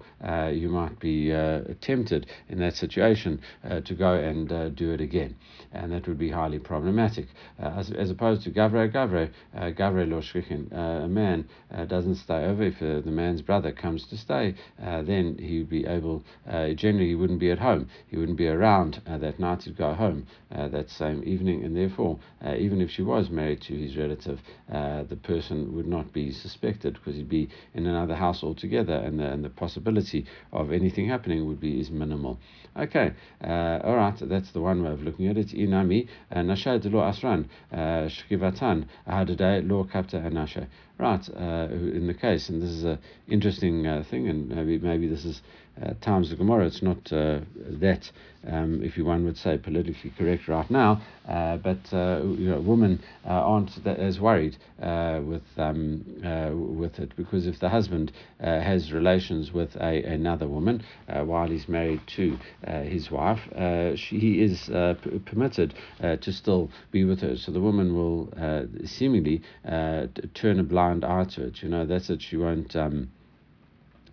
you 0.51 0.69
might 0.69 0.99
be 0.99 1.29
tempted 1.81 2.27
in 2.49 2.59
that 2.59 2.75
situation 2.75 3.39
to 3.85 3.93
go 3.93 4.13
and 4.13 4.75
do 4.75 4.91
it 4.91 5.01
again, 5.01 5.35
and 5.71 5.91
that 5.91 6.07
would 6.07 6.17
be 6.17 6.29
highly 6.29 6.59
problematic. 6.59 7.27
as, 7.59 7.91
as 7.91 8.09
opposed 8.09 8.43
to 8.43 8.51
gavre 8.51 8.91
gavre 8.91 9.29
gavre 9.75 10.05
lo 10.05 10.21
a 11.03 11.07
man 11.07 11.45
doesn't 11.87 12.15
stay 12.15 12.45
over. 12.45 12.63
If 12.63 12.81
uh, 12.81 13.01
the 13.01 13.11
man's 13.11 13.41
brother 13.41 13.71
comes 13.71 14.05
to 14.07 14.17
stay, 14.17 14.55
uh, 14.81 15.03
then 15.03 15.37
he 15.37 15.59
would 15.59 15.69
be 15.69 15.85
able, 15.85 16.23
uh, 16.49 16.69
generally, 16.69 17.09
he 17.09 17.15
wouldn't 17.15 17.39
be 17.39 17.51
at 17.51 17.59
home. 17.59 17.89
He 18.07 18.17
wouldn't 18.17 18.37
be 18.37 18.47
around 18.47 19.01
uh, 19.05 19.17
that 19.19 19.39
night. 19.39 19.63
He'd 19.63 19.77
go 19.77 19.93
home 19.93 20.27
uh, 20.51 20.67
that 20.69 20.89
same 20.89 21.23
evening, 21.25 21.63
and 21.63 21.75
therefore, 21.75 22.19
uh, 22.45 22.55
even 22.55 22.81
if 22.81 22.89
she 22.89 23.01
was 23.01 23.29
married 23.29 23.61
to 23.61 23.73
his 23.73 23.97
relative, 23.97 24.39
the 24.69 25.19
person 25.21 25.75
would 25.75 25.87
not 25.87 26.11
be 26.13 26.31
suspected 26.31 26.93
because 26.93 27.15
he'd 27.15 27.29
be 27.29 27.49
in 27.73 27.85
another 27.85 28.15
house 28.15 28.43
altogether, 28.43 29.02
and 29.03 29.19
the, 29.19 29.25
and 29.25 29.43
the 29.43 29.49
possibility 29.49 30.25
of 30.51 30.71
anything 30.71 31.07
happening 31.07 31.47
would 31.47 31.59
be 31.59 31.79
is 31.79 31.91
minimal. 31.91 32.39
Okay, 32.75 33.13
all 33.41 33.95
right, 33.95 34.17
that's 34.21 34.51
the 34.51 34.61
one 34.61 34.83
way 34.83 34.91
of 34.91 35.03
looking 35.03 35.27
at 35.27 35.37
it. 35.37 35.49
Inami, 35.49 36.07
Nashad 36.33 36.91
lo 36.91 37.01
asran, 37.01 37.45
Shkivatan, 37.71 38.87
Ahadaday, 39.07 39.69
lo 39.69 39.83
kapta 39.83 40.15
anasha. 40.15 40.67
Right, 40.99 41.27
uh, 41.35 41.67
in 41.71 42.05
the 42.05 42.13
case, 42.13 42.49
and 42.49 42.61
this 42.61 42.69
is 42.69 42.83
an 42.83 42.99
interesting 43.27 43.87
uh, 43.87 44.03
thing, 44.09 44.29
and 44.29 44.47
maybe 44.47 44.77
maybe 44.77 45.07
this 45.07 45.25
is 45.25 45.41
uh, 45.81 45.93
times 46.01 46.31
of 46.31 46.37
Gemara. 46.37 46.67
It's 46.67 46.83
not 46.83 47.11
uh, 47.11 47.39
that, 47.79 48.11
um, 48.47 48.83
if 48.83 48.95
you 48.95 49.05
one 49.05 49.25
would 49.25 49.37
say, 49.37 49.57
politically 49.57 50.13
correct 50.17 50.47
right 50.47 50.69
now, 50.69 51.01
uh, 51.27 51.57
but 51.57 51.79
uh, 51.91 52.21
you 52.23 52.49
know, 52.49 52.59
women 52.59 53.01
uh, 53.25 53.29
aren't 53.29 53.71
as 53.87 54.19
worried 54.19 54.55
uh, 54.81 55.19
with 55.23 55.41
um, 55.57 56.03
with 56.77 56.99
it 56.99 57.15
because 57.15 57.47
if 57.47 57.59
the 57.59 57.69
husband 57.69 58.11
has 58.39 58.91
relations 58.91 59.51
with 59.51 59.75
a, 59.77 60.03
another 60.03 60.47
woman 60.47 60.83
while 61.07 61.47
he's 61.47 61.67
married 61.67 62.01
to 62.07 62.37
his 62.83 63.09
wife, 63.09 63.39
she, 63.97 64.19
he 64.19 64.41
is 64.43 64.69
p- 65.03 65.19
permitted 65.25 65.73
to 66.01 66.31
still 66.31 66.69
be 66.91 67.03
with 67.03 67.21
her. 67.21 67.35
So 67.35 67.51
the 67.51 67.61
woman 67.61 67.95
will 67.95 68.31
seemingly 68.85 69.41
turn 69.65 70.59
a 70.59 70.63
blind 70.63 71.03
eye 71.03 71.25
to 71.35 71.45
it. 71.47 71.63
You 71.63 71.69
know, 71.69 71.85
that's 71.85 72.09
it. 72.09 72.21
She 72.21 72.37
won't. 72.37 72.75
Um, 72.75 73.09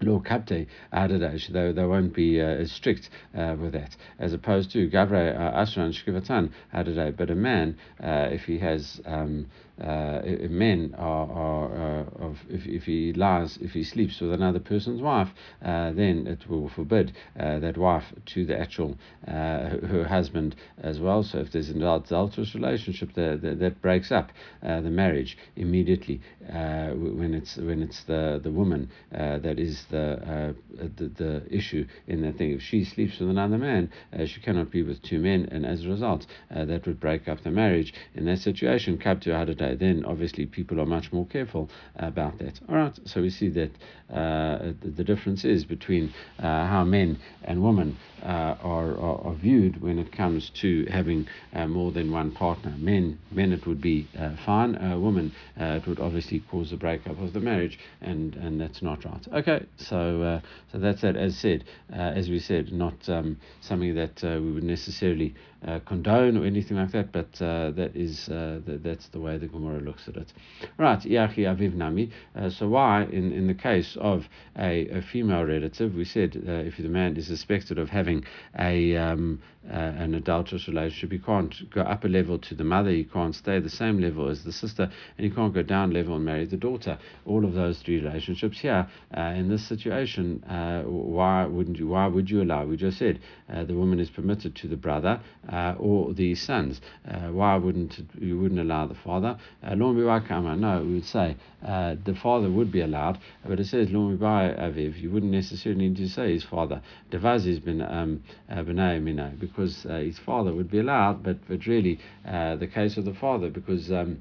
law 0.02 0.20
capte 0.20 0.66
adadash, 0.92 1.48
though 1.48 1.72
they 1.72 1.84
won't 1.84 2.14
be 2.14 2.40
uh, 2.40 2.44
as 2.44 2.72
strict 2.72 3.10
uh, 3.36 3.56
with 3.60 3.72
that, 3.72 3.96
as 4.18 4.32
opposed 4.32 4.70
to 4.72 4.88
gavre 4.90 5.34
uh, 5.36 5.60
ashran 5.60 5.92
shkivatan 5.92 6.50
adadai. 6.74 7.16
But 7.16 7.30
a 7.30 7.34
man, 7.34 7.76
uh, 8.02 8.28
if 8.30 8.44
he 8.44 8.58
has 8.58 9.00
um, 9.06 9.46
uh, 9.80 10.20
men 10.50 10.94
are, 10.98 11.30
are 11.30 12.00
uh, 12.00 12.24
of 12.24 12.38
if, 12.48 12.66
if 12.66 12.84
he 12.84 13.12
lies 13.12 13.58
if 13.62 13.72
he 13.72 13.82
sleeps 13.82 14.20
with 14.20 14.32
another 14.32 14.60
person's 14.60 15.00
wife 15.00 15.28
uh, 15.64 15.90
then 15.92 16.26
it 16.26 16.48
will 16.48 16.68
forbid 16.68 17.12
uh, 17.38 17.58
that 17.58 17.78
wife 17.78 18.04
to 18.26 18.44
the 18.44 18.58
actual 18.58 18.96
uh, 19.26 19.70
her 19.86 20.06
husband 20.08 20.54
as 20.82 20.98
well. 20.98 21.22
So 21.22 21.38
if 21.38 21.52
there's 21.52 21.70
an 21.70 21.82
adulterous 21.82 22.54
relationship 22.54 23.14
that, 23.14 23.40
that, 23.42 23.58
that 23.60 23.80
breaks 23.80 24.12
up 24.12 24.30
the 24.62 24.80
marriage 24.82 25.38
immediately 25.56 26.20
when 26.40 27.34
it's 27.34 27.56
when 27.56 27.82
it's 27.82 28.04
the 28.04 28.40
the 28.42 28.50
woman 28.50 28.90
that 29.10 29.58
is 29.58 29.84
the, 29.90 30.54
the 30.96 31.08
the 31.08 31.42
issue 31.50 31.86
in 32.06 32.22
that 32.22 32.36
thing. 32.36 32.52
If 32.52 32.62
she 32.62 32.84
sleeps 32.84 33.18
with 33.18 33.30
another 33.30 33.58
man 33.58 33.90
she 34.26 34.40
cannot 34.40 34.70
be 34.70 34.82
with 34.82 35.02
two 35.02 35.18
men 35.18 35.48
and 35.50 35.64
as 35.64 35.84
a 35.84 35.88
result 35.88 36.26
that 36.50 36.86
would 36.86 37.00
break 37.00 37.28
up 37.28 37.42
the 37.42 37.50
marriage. 37.50 37.94
In 38.14 38.26
that 38.26 38.38
situation 38.38 38.98
kabtu 38.98 39.32
hadada 39.70 39.78
then 39.78 40.04
obviously 40.04 40.46
people 40.46 40.80
are 40.80 40.86
much 40.86 41.12
more 41.12 41.26
careful 41.26 41.68
about 41.96 42.38
that. 42.38 42.60
All 42.68 42.76
right, 42.76 42.98
so 43.04 43.22
we 43.22 43.30
see 43.30 43.48
that 43.48 43.70
uh, 44.12 44.72
the, 44.80 44.90
the, 44.96 45.04
difference 45.04 45.44
is 45.44 45.64
between 45.64 46.12
uh, 46.38 46.66
how 46.66 46.84
men 46.84 47.18
and 47.44 47.62
women 47.62 47.96
uh, 48.22 48.56
are, 48.62 48.96
are, 48.98 49.20
are, 49.26 49.34
viewed 49.34 49.80
when 49.80 49.98
it 49.98 50.12
comes 50.12 50.50
to 50.50 50.86
having 50.90 51.26
uh, 51.54 51.66
more 51.66 51.90
than 51.92 52.10
one 52.10 52.30
partner. 52.30 52.74
Men, 52.78 53.18
men 53.30 53.52
it 53.52 53.66
would 53.66 53.80
be 53.80 54.08
uh, 54.18 54.36
fine. 54.44 54.72
women, 55.02 55.32
it 55.56 55.86
would 55.86 56.00
obviously 56.00 56.40
cause 56.50 56.72
a 56.72 56.76
breakup 56.76 57.18
of 57.20 57.32
the 57.32 57.40
marriage, 57.40 57.78
and, 58.00 58.34
and 58.36 58.60
that's 58.60 58.82
not 58.82 59.04
right. 59.04 59.26
Okay, 59.32 59.64
so 59.76 60.40
so 60.72 60.78
that's 60.78 61.02
it. 61.02 61.16
As 61.16 61.36
said, 61.36 61.64
as 61.90 62.28
we 62.28 62.38
said, 62.38 62.72
not 62.72 63.08
um, 63.08 63.38
something 63.60 63.94
that 63.94 64.22
we 64.22 64.52
would 64.52 64.64
necessarily 64.64 65.34
uh, 65.66 65.78
condone 65.80 66.38
or 66.38 66.46
anything 66.46 66.78
like 66.78 66.90
that, 66.92 67.12
but 67.12 67.28
uh, 67.42 67.70
that 67.72 67.94
is 67.94 68.30
uh, 68.30 68.60
that's 68.66 69.08
the 69.08 69.20
way 69.20 69.36
the 69.36 69.46
Gemara 69.46 69.80
looks 69.80 70.08
at 70.08 70.16
it. 70.16 70.32
Right, 70.78 70.98
Yachi 71.00 71.40
Aviv 71.40 71.74
Nami. 71.74 72.10
so 72.48 72.68
why, 72.68 73.02
in, 73.04 73.30
in 73.32 73.46
the 73.46 73.54
case 73.54 73.96
of 74.00 74.24
a, 74.58 74.88
a 74.88 75.02
female 75.02 75.44
relative, 75.44 75.94
we 75.94 76.06
said 76.06 76.34
if 76.34 76.78
the 76.78 76.88
man 76.88 77.16
is 77.18 77.26
suspected 77.26 77.78
of 77.78 77.90
having 77.90 78.09
a 78.58 78.96
um, 78.96 79.40
uh, 79.68 79.74
an 79.74 80.14
adulterous 80.14 80.66
relationship. 80.68 81.12
You 81.12 81.20
can't 81.20 81.70
go 81.70 81.82
up 81.82 82.04
a 82.04 82.08
level 82.08 82.38
to 82.38 82.54
the 82.54 82.64
mother, 82.64 82.90
You 82.90 83.04
can't 83.04 83.34
stay 83.34 83.60
the 83.60 83.68
same 83.68 84.00
level 84.00 84.28
as 84.28 84.42
the 84.42 84.52
sister, 84.52 84.90
and 85.16 85.26
you 85.26 85.32
can't 85.32 85.52
go 85.52 85.62
down 85.62 85.92
level 85.92 86.16
and 86.16 86.24
marry 86.24 86.46
the 86.46 86.56
daughter. 86.56 86.98
All 87.26 87.44
of 87.44 87.54
those 87.54 87.78
three 87.78 88.00
relationships 88.00 88.58
here 88.60 88.88
uh, 89.16 89.20
in 89.20 89.48
this 89.48 89.66
situation, 89.68 90.42
uh, 90.44 90.82
why 90.82 91.44
wouldn't 91.44 91.78
you? 91.78 91.88
Why 91.88 92.06
would 92.06 92.30
you 92.30 92.42
allow? 92.42 92.64
We 92.64 92.76
just 92.76 92.98
said 92.98 93.20
uh, 93.52 93.64
the 93.64 93.74
woman 93.74 94.00
is 94.00 94.10
permitted 94.10 94.56
to 94.56 94.68
the 94.68 94.76
brother 94.76 95.20
uh, 95.52 95.74
or 95.78 96.14
the 96.14 96.34
sons. 96.34 96.80
Uh, 97.06 97.28
why 97.28 97.56
wouldn't 97.56 98.00
you 98.18 98.38
wouldn't 98.38 98.60
allow 98.60 98.86
the 98.86 98.94
father? 98.94 99.38
No, 99.62 99.92
we 99.92 100.94
would 100.94 101.04
say 101.04 101.36
the 101.62 102.16
father 102.22 102.50
would 102.50 102.72
be 102.72 102.80
allowed, 102.80 103.18
but 103.46 103.60
it 103.60 103.66
says 103.66 103.88
aviv. 103.88 105.00
You 105.00 105.10
wouldn't 105.10 105.32
necessarily 105.32 105.88
need 105.88 105.96
to 105.98 106.08
say 106.08 106.32
his 106.32 106.44
father. 106.44 106.80
Devaz 107.10 107.46
has 107.46 107.60
been 107.60 107.80
um, 108.00 108.24
because 108.48 109.32
because 109.38 109.86
uh, 109.86 109.98
his 109.98 110.18
father 110.18 110.52
would 110.52 110.70
be 110.70 110.78
allowed, 110.78 111.22
but, 111.22 111.36
but 111.48 111.66
really 111.66 111.98
uh, 112.26 112.56
the 112.56 112.66
case 112.66 112.96
of 112.96 113.04
the 113.04 113.14
father 113.14 113.48
because. 113.50 113.90
Um, 113.92 114.20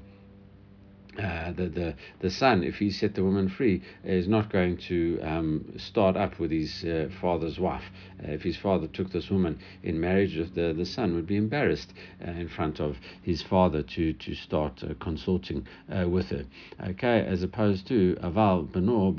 uh, 1.18 1.52
the, 1.52 1.68
the 1.68 1.94
the 2.20 2.30
son, 2.30 2.62
if 2.62 2.76
he 2.76 2.90
set 2.90 3.14
the 3.14 3.24
woman 3.24 3.48
free, 3.48 3.82
is 4.04 4.28
not 4.28 4.50
going 4.50 4.76
to 4.76 5.20
um, 5.22 5.72
start 5.76 6.16
up 6.16 6.38
with 6.38 6.50
his 6.50 6.84
uh, 6.84 7.08
father's 7.20 7.58
wife. 7.58 7.82
Uh, 8.22 8.32
if 8.32 8.42
his 8.42 8.56
father 8.56 8.86
took 8.86 9.10
this 9.10 9.28
woman 9.28 9.58
in 9.82 10.00
marriage, 10.00 10.36
the, 10.54 10.72
the 10.72 10.86
son 10.86 11.14
would 11.14 11.26
be 11.26 11.36
embarrassed 11.36 11.92
uh, 12.26 12.30
in 12.30 12.48
front 12.48 12.80
of 12.80 12.96
his 13.22 13.42
father 13.42 13.82
to 13.82 14.12
to 14.12 14.34
start 14.34 14.82
uh, 14.84 14.94
consulting 15.00 15.66
with 16.06 16.28
her. 16.28 16.44
Okay, 16.80 17.24
as 17.26 17.42
opposed 17.42 17.86
to 17.88 18.16
aval 18.22 18.68
benor 18.68 19.14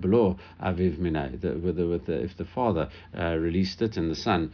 below 0.00 0.36
aviv 0.62 0.98
minay. 0.98 1.32
With 1.60 1.78
with 1.80 2.08
if 2.08 2.36
the 2.36 2.44
father 2.44 2.88
released 3.14 3.82
it 3.82 3.96
and 3.96 4.10
the 4.10 4.14
son 4.14 4.52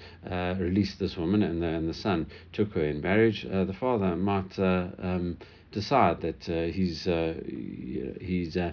released 0.58 0.98
this 0.98 1.16
woman 1.16 1.42
and 1.42 1.62
the, 1.62 1.66
and 1.66 1.88
the 1.88 1.94
son 1.94 2.26
took 2.52 2.72
her 2.72 2.84
in 2.84 3.00
marriage, 3.02 3.42
the 3.42 3.76
father 3.78 4.16
might. 4.16 4.58
Um, 4.58 5.36
decide 5.72 6.20
that 6.20 6.48
uh, 6.48 6.72
he's 6.72 7.08
uh, 7.08 7.34
he's 8.20 8.56
uh, 8.56 8.72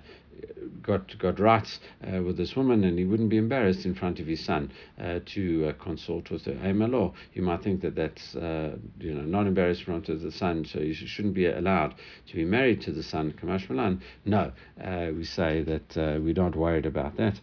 got 0.81 1.17
got 1.17 1.39
rights 1.39 1.79
uh, 2.03 2.21
with 2.21 2.37
this 2.37 2.55
woman, 2.55 2.83
and 2.83 2.99
he 2.99 3.05
wouldn't 3.05 3.29
be 3.29 3.37
embarrassed 3.37 3.85
in 3.85 3.95
front 3.95 4.19
of 4.19 4.27
his 4.27 4.43
son 4.43 4.71
uh, 5.01 5.19
to 5.25 5.67
uh, 5.67 5.73
consort 5.83 6.29
with 6.29 6.45
her. 6.45 6.53
Amalo, 6.53 7.13
you 7.33 7.41
might 7.41 7.63
think 7.63 7.81
that 7.81 7.95
that's 7.95 8.35
you 8.35 9.13
know 9.13 9.21
not 9.21 9.47
embarrassed 9.47 9.81
in 9.81 9.85
front 9.85 10.09
of 10.09 10.21
the 10.21 10.31
son, 10.31 10.65
so 10.65 10.79
you 10.79 10.93
shouldn't 10.93 11.33
be 11.33 11.45
allowed 11.47 11.95
to 12.27 12.35
be 12.35 12.45
married 12.45 12.81
to 12.81 12.91
the 12.91 13.03
son. 13.03 13.33
Kamash 13.33 13.69
Milan. 13.69 14.01
No, 14.25 14.51
we 15.15 15.23
say 15.23 15.61
that 15.63 15.95
we're 16.21 16.33
not 16.33 16.55
worried 16.55 16.85
about 16.85 17.17
that. 17.17 17.39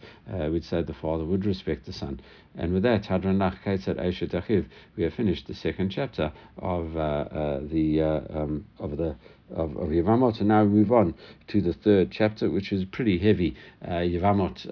we'd 0.51 0.65
say 0.65 0.81
the 0.81 0.93
father 0.93 1.25
would 1.25 1.45
respect 1.45 1.85
the 1.85 1.93
son. 1.93 2.19
And 2.59 2.73
with 2.73 2.83
that, 2.83 3.03
Hadranach 3.03 3.61
Keitzad 3.63 3.97
Eshet 3.97 4.31
Achiv, 4.31 4.65
we 4.95 5.03
have 5.03 5.13
finished 5.13 5.45
the 5.45 5.53
second 5.53 5.89
chapter 5.91 6.31
of 6.57 6.93
the 6.93 8.01
um, 8.01 8.65
of 8.79 8.97
the 8.97 9.15
of, 9.51 9.75
of 9.77 9.89
Yevamot, 9.89 10.39
and 10.39 10.47
now 10.47 10.63
we 10.63 10.69
move 10.69 10.91
on 10.91 11.13
to 11.47 11.61
the 11.61 11.73
third 11.73 12.11
chapter, 12.11 12.49
which 12.49 12.71
is 12.71 12.85
pretty 12.85 13.17
heavy. 13.17 13.55
Uh, 13.85 13.99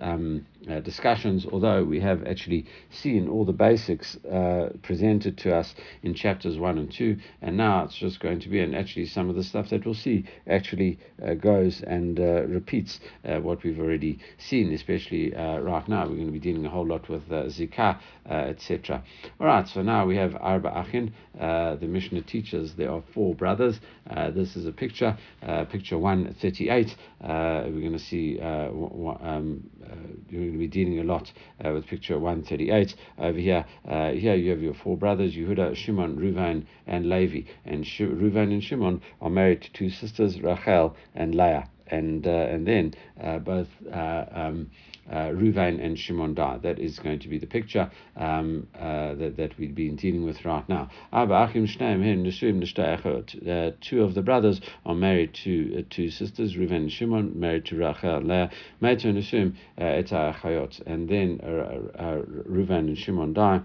um, 0.02 0.46
uh, 0.70 0.80
discussions, 0.80 1.46
although 1.52 1.84
we 1.84 2.00
have 2.00 2.26
actually 2.26 2.66
seen 2.90 3.28
all 3.28 3.46
the 3.46 3.54
basics 3.54 4.18
uh, 4.26 4.70
presented 4.82 5.38
to 5.38 5.56
us 5.56 5.76
in 6.02 6.14
chapters 6.14 6.58
1 6.58 6.78
and 6.78 6.92
2, 6.92 7.18
and 7.42 7.56
now 7.56 7.84
it's 7.84 7.96
just 7.96 8.20
going 8.20 8.40
to 8.40 8.50
be, 8.50 8.60
and 8.60 8.76
actually 8.76 9.06
some 9.06 9.30
of 9.30 9.36
the 9.36 9.44
stuff 9.44 9.70
that 9.70 9.86
we'll 9.86 9.94
see 9.94 10.26
actually 10.48 10.98
uh, 11.24 11.34
goes 11.36 11.82
and 11.82 12.20
uh, 12.20 12.44
repeats 12.48 13.00
uh, 13.26 13.38
what 13.38 13.64
we've 13.64 13.80
already 13.80 14.18
seen, 14.38 14.74
especially 14.74 15.32
right 15.36 15.88
now. 15.88 16.04
We're 16.04 16.16
going 16.16 16.28
to 16.28 16.32
be 16.32 16.40
dealing 16.40 16.66
a 16.66 16.70
whole 16.70 16.88
lot 16.88 17.10
with 17.10 17.30
Zikah, 17.30 18.00
etc. 18.28 19.04
All 19.40 19.48
right, 19.48 19.68
so 19.68 19.82
now 19.82 20.06
we 20.06 20.16
have 20.18 20.36
Arba 20.40 20.70
Achin, 20.70 21.12
the 21.38 21.88
Mishnah 21.88 22.22
teaches 22.22 22.74
there 22.76 22.92
are 22.92 23.04
four 23.14 23.36
brothers. 23.36 23.80
this 24.34 24.56
is 24.56 24.66
a 24.66 24.72
picture, 24.72 25.18
picture 25.70 25.98
138. 25.98 26.96
we're 27.22 27.70
going 27.70 27.92
to 27.92 28.00
see 28.00 28.40
um, 28.40 29.70
going 30.56 30.70
to 30.70 30.78
be 30.78 30.86
dealing 30.86 31.00
a 31.00 31.04
lot 31.04 31.32
uh, 31.64 31.72
with 31.72 31.86
picture 31.88 32.18
138 32.18 32.96
over 33.20 33.38
here. 33.38 33.66
Uh, 33.88 34.12
here 34.12 34.36
you 34.36 34.52
have 34.52 34.62
your 34.62 34.74
four 34.74 34.98
brothers, 34.98 35.36
Yehuda, 35.36 35.76
Shimon, 35.76 36.18
Ruvain, 36.18 36.66
and 36.88 37.10
Levi. 37.10 37.42
And 37.66 37.86
Sh- 37.86 38.02
Ruvain 38.02 38.52
and 38.52 38.64
Shimon 38.64 39.02
are 39.22 39.30
married 39.30 39.62
to 39.64 39.72
two 39.74 39.90
sisters, 39.90 40.42
Rachel 40.42 40.96
and 41.14 41.36
Leah. 41.36 41.70
And, 41.88 42.26
uh, 42.26 42.30
and 42.30 42.68
then 42.68 42.94
uh, 43.22 43.40
both 43.40 43.68
uh, 43.92 44.26
um, 44.32 44.72
uh, 45.12 45.30
Ruvain 45.30 45.84
and 45.84 45.98
Shimon 45.98 46.34
die. 46.34 46.60
That 46.62 46.80
is 46.80 47.00
going 47.00 47.20
to 47.20 47.30
be 47.30 47.38
the 47.38 47.48
picture 47.48 47.90
um, 48.16 48.68
uh, 48.80 49.14
that, 49.16 49.36
that 49.38 49.58
we've 49.58 49.76
been 49.76 49.96
dealing 49.96 50.26
with 50.26 50.44
right 50.46 50.68
now. 50.68 50.90
Uh, 53.48 53.72
two 53.82 54.04
of 54.04 54.14
the 54.14 54.22
brothers 54.22 54.62
are 54.86 54.96
married 54.96 55.34
to 55.44 55.80
uh, 55.80 55.82
two 55.90 56.10
sisters, 56.10 56.56
Ruvain 56.56 56.76
and 56.76 56.92
Shimon, 56.92 57.40
married 57.40 57.66
to 57.66 57.78
Rachel, 57.78 58.22
Leah, 58.22 58.50
and 58.82 59.00
then 61.10 61.40
uh, 61.44 61.48
uh, 61.48 62.22
Ruvain 62.50 62.88
and 62.88 62.98
Shimon 62.98 63.34
die. 63.34 63.62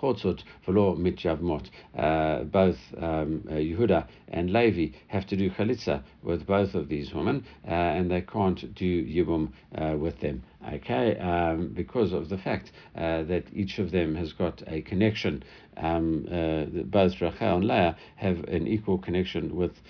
Chotzot 0.00 0.42
v'lo 0.66 0.96
mitjavmot. 0.96 1.68
Uh, 1.96 2.44
both 2.44 2.78
um, 2.98 3.44
uh, 3.48 3.54
Yehuda 3.54 4.06
and 4.28 4.52
Levi 4.52 4.96
have 5.08 5.26
to 5.26 5.36
do 5.36 5.50
chalitza 5.50 6.02
with 6.22 6.46
both 6.46 6.74
of 6.74 6.88
these 6.88 7.12
women, 7.14 7.44
uh, 7.66 7.70
and 7.70 8.10
they 8.10 8.20
can't 8.20 8.74
do 8.74 9.04
yibum 9.04 9.50
uh, 9.76 9.96
with 9.96 10.20
them. 10.20 10.42
Okay, 10.72 11.16
um, 11.18 11.72
because 11.74 12.12
of 12.12 12.28
the 12.28 12.36
fact 12.36 12.72
uh, 12.96 13.22
that 13.22 13.44
each 13.52 13.78
of 13.78 13.90
them 13.90 14.14
has 14.16 14.32
got 14.32 14.62
a 14.66 14.82
connection. 14.82 15.42
Um, 15.76 16.26
uh, 16.28 16.64
both 16.86 17.20
Rachel 17.20 17.58
and 17.58 17.64
Leah 17.64 17.96
have 18.16 18.42
an 18.48 18.66
equal 18.66 18.98
connection 18.98 19.54
with 19.54 19.80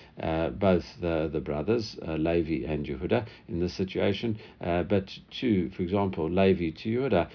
both 0.59 0.85
the, 1.01 1.27
the 1.33 1.39
brothers, 1.39 1.97
Levi 2.05 2.71
and 2.71 2.85
Yehuda, 2.85 3.25
in 3.47 3.59
this 3.59 3.73
situation. 3.73 4.37
but 4.59 5.11
to, 5.39 5.71
for 5.71 5.81
example, 5.81 6.29
Levi 6.29 6.69
to 6.83 6.89
Yehuda 6.89 7.27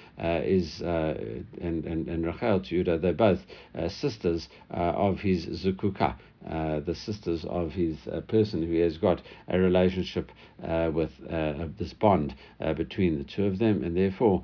is 0.46 0.80
and, 0.80 1.84
and, 1.84 2.08
and 2.08 2.24
Rachel 2.24 2.60
Judah, 2.64 2.98
they're 2.98 3.12
both 3.12 3.40
uh, 3.76 3.88
sisters 3.88 4.48
uh, 4.70 4.74
of 4.76 5.20
his 5.20 5.46
Zukuka. 5.46 6.16
Uh, 6.46 6.80
the 6.80 6.94
sisters 6.94 7.42
of 7.46 7.72
his 7.72 7.96
uh, 8.06 8.20
person 8.20 8.62
who 8.66 8.78
has 8.78 8.98
got 8.98 9.22
a 9.48 9.58
relationship 9.58 10.30
uh, 10.62 10.90
with 10.92 11.10
uh, 11.30 11.66
this 11.78 11.94
bond 11.94 12.34
between 12.76 13.16
the 13.16 13.24
two 13.24 13.46
of 13.46 13.58
them, 13.58 13.82
and 13.82 13.96
therefore 13.96 14.42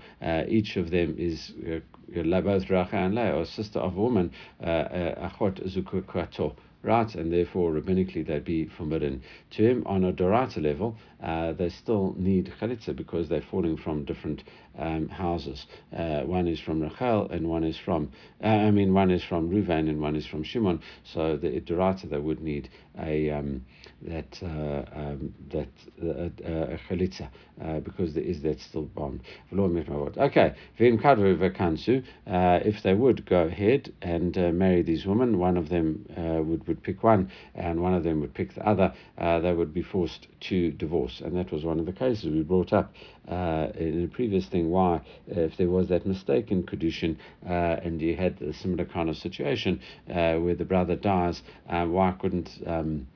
each 0.49 0.77
of 0.77 0.91
them 0.91 1.15
is 1.19 1.53
both 2.15 2.71
Rachel 2.71 2.89
and 2.93 3.15
Leah, 3.15 3.37
or 3.37 3.45
sister 3.45 3.81
of 3.81 3.99
a 3.99 4.01
woman, 4.01 4.33
achot 4.63 5.61
zukukato 5.69 6.57
right, 6.83 7.15
and 7.15 7.33
therefore 7.33 7.73
rabbinically 7.73 8.27
they'd 8.27 8.45
be 8.45 8.67
forbidden 8.67 9.23
to 9.51 9.63
him. 9.63 9.83
On 9.87 10.05
a 10.05 10.13
Dorata 10.13 10.63
level, 10.63 10.97
uh, 11.23 11.53
they 11.53 11.69
still 11.69 12.15
need 12.17 12.53
chalitza 12.61 12.95
because 12.95 13.29
they're 13.29 13.45
falling 13.51 13.77
from 13.77 14.05
different 14.05 14.43
um, 14.79 15.09
houses. 15.09 15.67
Uh, 15.97 16.23
one 16.23 16.49
is 16.49 16.61
from 16.61 16.81
Rachel 16.81 17.29
and 17.31 17.49
one 17.49 17.65
is 17.65 17.79
from, 17.79 18.11
uh, 18.43 18.47
I 18.47 18.71
mean, 18.71 18.95
one 18.95 19.11
is 19.11 19.23
from 19.25 19.51
Ruvain 19.51 19.89
and 19.89 20.01
one 20.01 20.17
is 20.17 20.27
from 20.27 20.43
Shimon. 20.43 20.81
So 21.05 21.37
the 21.37 21.61
Dorata 21.61 22.09
they 22.09 22.19
would 22.19 22.41
need 22.41 22.71
a 22.99 23.31
um, 23.31 23.65
that 24.03 24.43
uh, 24.43 24.83
um, 24.99 25.35
that 25.51 25.69
uh, 26.03 26.31
uh, 26.47 26.77
chalitza 26.89 27.29
uh, 27.63 27.81
because 27.81 28.15
there 28.15 28.25
is 28.25 28.41
that 28.43 28.59
still 28.61 28.85
bond. 28.85 29.21
Okay, 29.53 30.55
if 32.27 32.83
they 32.83 32.95
would 32.95 33.27
go 33.27 33.43
ahead 33.43 33.93
and 34.01 34.37
marry 34.59 34.83
these 34.83 35.05
women, 35.07 35.39
one 35.39 35.57
of 35.57 35.69
them 35.69 36.07
would 36.17 36.67
would 36.67 36.83
pick 36.83 37.03
one 37.03 37.31
and 37.55 37.83
one 37.83 37.95
of 37.95 38.03
them 38.05 38.21
would 38.21 38.33
pick 38.35 38.55
the 38.55 38.67
other. 38.67 38.93
they 39.19 39.53
would 39.53 39.75
be 39.75 39.83
forced 39.83 40.29
to 40.41 40.71
divorce, 40.73 41.21
and 41.21 41.37
that 41.37 41.53
was 41.53 41.65
one 41.65 41.79
of 41.79 41.87
the 41.87 41.93
cases 41.93 42.25
we 42.25 42.43
brought 42.43 42.73
up 42.73 42.95
uh, 43.29 43.69
in 43.75 44.03
the 44.03 44.09
previous 44.09 44.47
thing 44.47 44.71
why 44.71 45.01
if 45.29 45.57
there 45.57 45.69
was 45.69 45.89
that 45.89 46.07
mistake 46.07 46.51
in 46.51 46.63
Kedushin 46.63 47.17
uh, 47.47 47.77
and 47.83 48.01
you 48.01 48.17
had 48.17 48.41
a 48.41 48.53
similar 48.53 48.85
kind 48.85 49.09
of 49.11 49.17
situation 49.17 49.81
uh 50.09 50.37
where 50.37 50.55
the 50.55 50.65
brother 50.65 50.97
dies, 50.97 51.43
why 51.69 52.13
couldn't 52.19 52.51
um, 52.67 53.07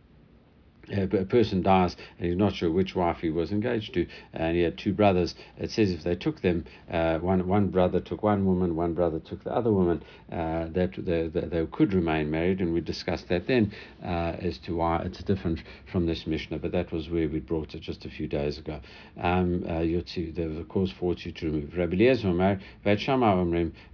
a 0.92 1.25
person 1.25 1.62
dies 1.62 1.97
and 2.18 2.29
he's 2.29 2.37
not 2.37 2.55
sure 2.55 2.70
which 2.70 2.94
wife 2.94 3.18
he 3.18 3.31
was 3.31 3.53
engaged 3.53 3.94
to, 3.94 4.07
and 4.33 4.57
he 4.57 4.62
had 4.62 4.77
two 4.77 4.92
brothers. 4.92 5.35
It 5.59 5.70
says 5.70 5.90
if 5.90 6.03
they 6.03 6.14
took 6.14 6.40
them, 6.42 6.64
uh, 6.90 7.18
one 7.18 7.47
one 7.47 7.68
brother 7.68 8.01
took 8.01 8.23
one 8.23 8.44
woman, 8.44 8.77
one 8.77 8.94
brother 8.94 9.18
took 9.18 9.44
the 9.44 9.53
other 9.53 9.73
woman, 9.73 10.03
uh, 10.33 10.66
that 10.70 10.92
they, 10.97 11.29
they, 11.29 11.40
they, 11.47 11.66
could 11.66 11.92
remain 11.94 12.31
married, 12.31 12.61
and 12.61 12.73
we 12.73 12.81
discussed 12.81 13.29
that 13.29 13.47
then 13.47 13.73
uh, 14.05 14.37
as 14.40 14.59
to 14.59 14.77
why 14.77 14.99
it's 14.99 15.23
different 15.23 15.61
from 15.90 16.07
this 16.07 16.27
Mishnah. 16.27 16.59
But 16.59 16.73
that 16.73 16.92
was 16.92 17.09
where 17.09 17.29
we 17.29 17.40
brought 17.40 17.75
it 17.75 17.81
just 17.81 18.05
a 18.05 18.11
few 18.11 18.27
days 18.27 18.59
ago. 18.59 18.81
Um, 19.20 19.64
uh, 19.68 19.81
was 19.81 20.59
a 20.59 20.64
cause 20.64 20.92
for 20.99 21.14
you 21.14 21.33
to 21.33 21.47
remove. 21.47 21.77
Rabbi 21.77 21.94
Eliezer 21.94 22.29
Omer, 22.29 22.61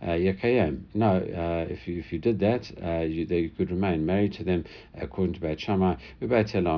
uh, 0.03 0.07
Yakayim. 0.07 0.83
No, 0.95 1.17
uh, 1.17 1.71
if 1.71 1.87
you 1.87 2.01
if 2.01 2.13
you 2.13 2.19
did 2.19 2.41
that, 2.41 2.71
you, 3.09 3.27
they, 3.27 3.41
you 3.41 3.51
could 3.51 3.71
remain 3.71 4.05
married 4.05 4.33
to 4.35 4.45
them 4.45 4.65
according 4.95 5.35
to 5.35 5.41
Beit 5.41 5.61
Shammai. 5.61 5.97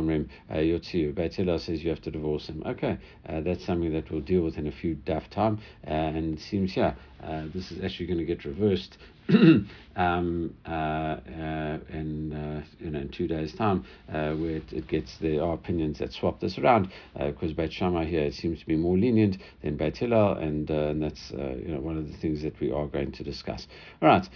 Omrim 0.03 0.29
uh, 0.51 0.55
Yotziu. 0.55 1.15
Beit 1.15 1.35
Hillel 1.35 1.59
says 1.59 1.83
you 1.83 1.91
have 1.91 2.03
to 2.03 2.11
divorce 2.11 2.47
him. 2.47 2.63
Okay, 2.67 2.99
uh, 3.29 3.41
that's 3.41 3.65
something 3.65 3.93
that 3.93 4.11
we'll 4.11 4.21
deal 4.21 4.43
with 4.43 4.59
in 4.59 4.67
a 4.67 4.73
few 4.73 4.97
daf 4.97 5.29
time. 5.29 5.59
Uh, 5.87 5.91
and 5.91 6.39
it 6.39 6.41
seems, 6.41 6.77
yeah, 6.77 6.95
uh, 7.23 7.45
this 7.55 7.71
is 7.71 7.85
actually 7.85 8.07
going 8.07 8.19
to 8.19 8.25
get 8.25 8.45
reversed 8.45 8.99
um, 9.97 10.55
uh, 10.67 10.71
uh, 10.71 11.79
in, 11.91 12.33
uh, 12.33 12.63
you 12.81 12.91
know, 12.91 13.01
in 13.01 13.09
two 13.09 13.27
days' 13.27 13.55
time, 13.55 13.85
uh, 14.09 14.33
where 14.33 14.57
it, 14.57 14.73
it, 14.73 14.89
gets 14.89 15.19
the 15.19 15.39
are 15.43 15.55
opinions 15.55 15.99
that 15.99 16.13
swap 16.13 16.41
this 16.41 16.59
around, 16.59 16.91
because 17.15 17.51
uh, 17.51 17.55
Beit 17.55 17.73
Shammai 17.73 18.05
here 18.07 18.23
it 18.23 18.35
seems 18.35 18.61
to 18.61 18.67
be 18.67 18.77
more 18.77 18.99
lenient 18.99 19.39
than 19.63 19.77
Beit 19.77 19.97
Hillel, 19.99 20.35
and, 20.35 20.71
uh, 20.71 20.89
and 20.89 21.03
that's 21.03 21.31
you 21.31 21.69
know 21.69 21.81
one 21.81 21.97
of 21.97 22.11
the 22.11 22.17
things 22.19 22.43
that 22.43 22.59
we 22.61 22.71
are 22.71 22.87
going 22.87 23.13
to 23.13 23.23
discuss. 23.23 23.67
All 24.01 24.09
right, 24.09 24.29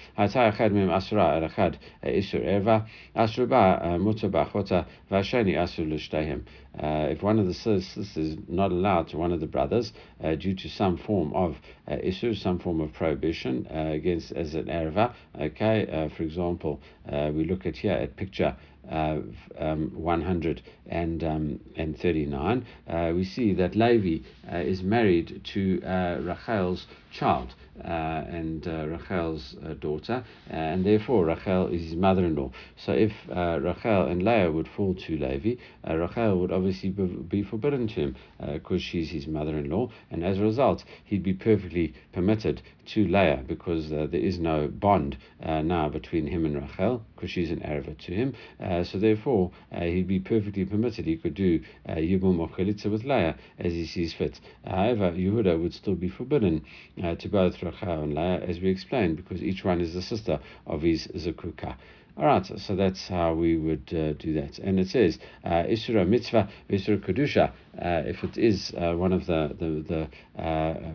uh, 6.83 7.07
if 7.11 7.23
one 7.23 7.39
of 7.39 7.47
the 7.47 7.55
sisters 7.55 8.17
is 8.17 8.37
not 8.49 8.71
allowed 8.71 9.09
to 9.09 9.17
one 9.17 9.33
of 9.33 9.41
the 9.41 9.47
brothers 9.47 9.93
uh, 10.23 10.35
due 10.35 10.55
to 10.55 10.69
some 10.69 10.97
form 10.97 11.33
of 11.33 11.57
uh, 11.91 11.97
issue, 12.03 12.35
some 12.35 12.59
form 12.59 12.81
of 12.81 12.93
prohibition 12.93 13.67
uh, 13.71 13.91
against 13.93 14.33
as 14.33 14.55
an 14.55 14.67
erva, 14.67 15.15
okay, 15.41 15.87
uh, 15.87 16.09
for 16.15 16.23
example, 16.23 16.81
uh, 17.11 17.31
we 17.35 17.45
look 17.45 17.67
at 17.67 17.77
here 17.77 17.93
at 17.93 18.17
picture 18.17 18.57
uh, 18.91 19.21
um, 19.59 19.91
139, 19.95 22.67
uh, 22.89 23.13
we 23.15 23.25
see 23.25 23.55
that 23.55 23.75
Levi 23.75 24.19
uh, 24.53 24.59
is 24.59 24.83
married 24.83 25.41
to 25.45 25.83
uh, 25.83 26.19
Rachel's 26.21 26.87
child 27.11 27.55
uh, 27.83 27.89
and 27.89 28.69
uh, 28.69 28.87
Rachel's 28.87 29.57
daughter, 29.81 30.23
and 30.49 30.85
therefore 30.85 31.25
Rachel 31.27 31.67
is 31.69 31.83
his 31.83 31.97
mother-in-law. 31.97 32.51
So 32.77 32.93
if 32.93 33.13
Rachel 33.29 34.07
and 34.07 34.23
Leah 34.23 34.53
would 34.53 34.69
fall 34.69 34.95
to 34.95 35.17
Levi, 35.17 35.57
Rachel 35.85 36.39
would 36.41 36.53
obviously 36.53 36.91
be 36.91 37.43
forbidden 37.43 37.89
to 37.89 37.95
him 37.95 38.15
because 38.53 38.83
she's 38.83 39.11
his 39.11 39.27
mother-in-law, 39.27 39.91
and 40.11 40.25
as 40.25 40.39
a 40.39 40.43
result, 40.43 40.85
he'd 41.05 41.23
be 41.23 41.35
perfectly 41.35 41.95
permitted 42.13 42.63
to 42.87 43.07
Leah 43.07 43.43
because 43.47 43.91
there 43.91 44.09
is 44.15 44.39
no 44.39 44.69
bond 44.69 45.17
now 45.41 45.89
between 45.89 46.27
him 46.27 46.45
and 46.45 46.57
Rachel 46.57 47.05
because 47.15 47.31
she's 47.31 47.51
an 47.51 47.61
Erva 47.61 47.97
to 47.99 48.13
him. 48.13 48.35
Uh, 48.61 48.85
so 48.85 48.99
therefore, 48.99 49.51
uh, 49.73 49.81
he'd 49.81 50.07
be 50.07 50.21
perfectly 50.21 50.65
permitted. 50.65 51.07
He 51.07 51.17
could 51.17 51.35
do 51.35 51.61
uh, 51.89 51.95
Yibum 51.95 52.37
Chalitza 52.51 52.91
with 52.91 53.05
Leah 53.05 53.37
as 53.59 53.73
he 53.73 53.87
sees 53.87 54.13
fit. 54.13 54.41
However, 54.67 55.13
Yehuda 55.13 55.61
would 55.61 55.75
still 55.75 55.95
be 55.95 56.09
forbidden 56.09 56.65
uh, 57.03 57.15
to 57.17 57.29
both 57.29 57.63
Rachel 57.63 58.03
and 58.03 58.15
Leah, 58.15 58.41
as 58.41 58.61
we 58.61 58.69
explained, 58.69 59.17
because 59.17 59.43
each 59.43 59.65
one 59.65 59.81
is 59.81 59.95
the 59.95 60.03
sister 60.03 60.41
of 60.67 60.83
his 60.83 61.07
Zakuka. 61.09 61.77
All 62.19 62.25
right, 62.25 62.47
so 62.47 62.75
that's 62.75 63.09
how 63.09 63.35
we 63.35 63.59
would 63.59 63.93
uh, 63.93 64.15
do 64.15 64.33
that. 64.41 64.59
And 64.59 64.81
it 64.81 64.89
says, 64.89 65.19
uh, 65.45 65.65
Isra 65.65 66.09
mitzvah, 66.09 66.49
Isra 66.71 66.97
kedusha. 66.99 67.51
Uh, 67.79 68.09
if 68.09 68.25
it 68.25 68.39
is 68.39 68.73
uh, 68.73 68.95
one 68.95 69.13
of 69.13 69.27
the 69.27 69.55
the, 69.59 70.09
the 70.37 70.43
uh, 70.43 70.95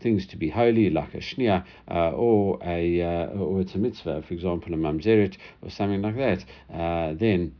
things 0.00 0.26
to 0.28 0.38
be 0.38 0.48
holy, 0.48 0.88
like 0.88 1.12
a 1.12 1.18
shnia, 1.18 1.66
uh, 1.90 2.12
or 2.12 2.58
a 2.62 3.02
or 3.36 3.60
it's 3.60 3.74
a 3.74 3.78
mitzvah, 3.78 4.22
for 4.22 4.32
example, 4.32 4.72
a 4.72 4.78
mamzeret 4.78 5.36
or 5.60 5.68
something 5.68 6.00
like 6.00 6.16
that, 6.16 7.18
then 7.18 7.54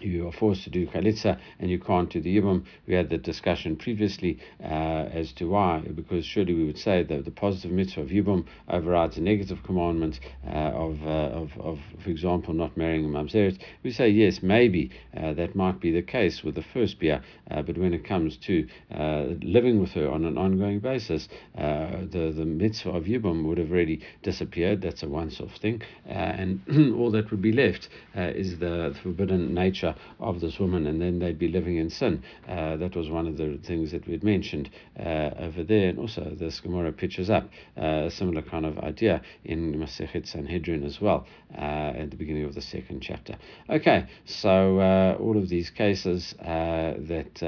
you 0.00 0.26
are 0.26 0.32
forced 0.32 0.64
to 0.64 0.70
do 0.70 0.86
chalitza 0.86 1.38
and 1.58 1.70
you 1.70 1.78
can't 1.78 2.10
do 2.10 2.20
the 2.20 2.36
yibum. 2.36 2.64
We 2.86 2.94
had 2.94 3.10
the 3.10 3.18
discussion 3.18 3.76
previously 3.76 4.38
uh, 4.62 4.66
as 5.12 5.32
to 5.34 5.48
why, 5.48 5.80
because 5.94 6.24
surely 6.24 6.54
we 6.54 6.64
would 6.64 6.78
say 6.78 7.04
that 7.04 7.24
the 7.24 7.30
positive 7.30 7.70
mitzvah 7.70 8.02
of 8.02 8.08
yibum 8.08 8.44
overrides 8.68 9.16
the 9.16 9.22
negative 9.22 9.62
commandment 9.62 10.18
uh, 10.46 10.50
of, 10.50 11.02
uh, 11.06 11.08
of, 11.08 11.50
of, 11.60 11.78
for 12.02 12.10
example, 12.10 12.54
not 12.54 12.76
marrying 12.76 13.04
a 13.04 13.08
mamzeret. 13.08 13.58
We 13.82 13.92
say 13.92 14.08
yes, 14.08 14.42
maybe 14.42 14.90
uh, 15.16 15.34
that 15.34 15.54
might 15.54 15.80
be 15.80 15.92
the 15.92 16.02
case 16.02 16.42
with 16.42 16.56
the 16.56 16.64
first 16.72 16.98
bi'ah, 16.98 17.22
uh, 17.50 17.62
but 17.62 17.78
when 17.78 17.94
it 17.94 18.04
comes 18.04 18.36
to 18.38 18.66
uh, 18.94 19.26
living 19.42 19.80
with 19.80 19.90
her 19.90 20.10
on 20.10 20.24
an 20.24 20.36
ongoing 20.36 20.80
basis, 20.80 21.28
the 21.54 22.32
the 22.34 22.44
mitzvah 22.44 22.90
of 22.90 23.04
yibum 23.04 23.44
would 23.44 23.58
have 23.58 23.70
already 23.70 24.00
disappeared. 24.22 24.82
That's 24.82 25.02
a 25.02 25.08
once-off 25.08 25.56
thing, 25.56 25.82
and 26.06 26.60
all 26.98 27.10
that 27.12 27.30
would 27.30 27.42
be 27.42 27.52
left 27.52 27.88
is 28.14 28.58
the 28.58 28.94
forbidden 29.02 29.54
nature 29.54 29.83
of 30.18 30.40
this 30.40 30.58
woman, 30.58 30.86
and 30.86 31.00
then 31.00 31.18
they'd 31.18 31.38
be 31.38 31.48
living 31.48 31.76
in 31.76 31.90
sin. 31.90 32.22
Uh, 32.48 32.76
that 32.76 32.94
was 32.96 33.10
one 33.10 33.26
of 33.26 33.36
the 33.36 33.58
things 33.62 33.90
that 33.92 34.06
we'd 34.06 34.22
mentioned 34.22 34.70
uh, 34.98 35.30
over 35.38 35.62
there, 35.64 35.88
and 35.88 35.98
also 35.98 36.22
this 36.38 36.60
Gemara 36.60 36.92
pitches 36.92 37.28
up 37.30 37.48
uh, 37.76 38.06
a 38.06 38.10
similar 38.10 38.42
kind 38.42 38.64
of 38.64 38.78
idea 38.78 39.20
in 39.44 39.74
Masechet 39.74 40.26
Sanhedrin 40.26 40.84
as 40.84 41.00
well 41.00 41.26
uh, 41.56 42.02
at 42.02 42.10
the 42.10 42.16
beginning 42.16 42.44
of 42.44 42.54
the 42.54 42.62
second 42.62 43.00
chapter. 43.00 43.36
Okay, 43.68 44.06
so 44.24 44.78
uh, 44.78 45.16
all 45.20 45.36
of 45.36 45.48
these 45.48 45.70
cases 45.70 46.34
that 46.38 47.42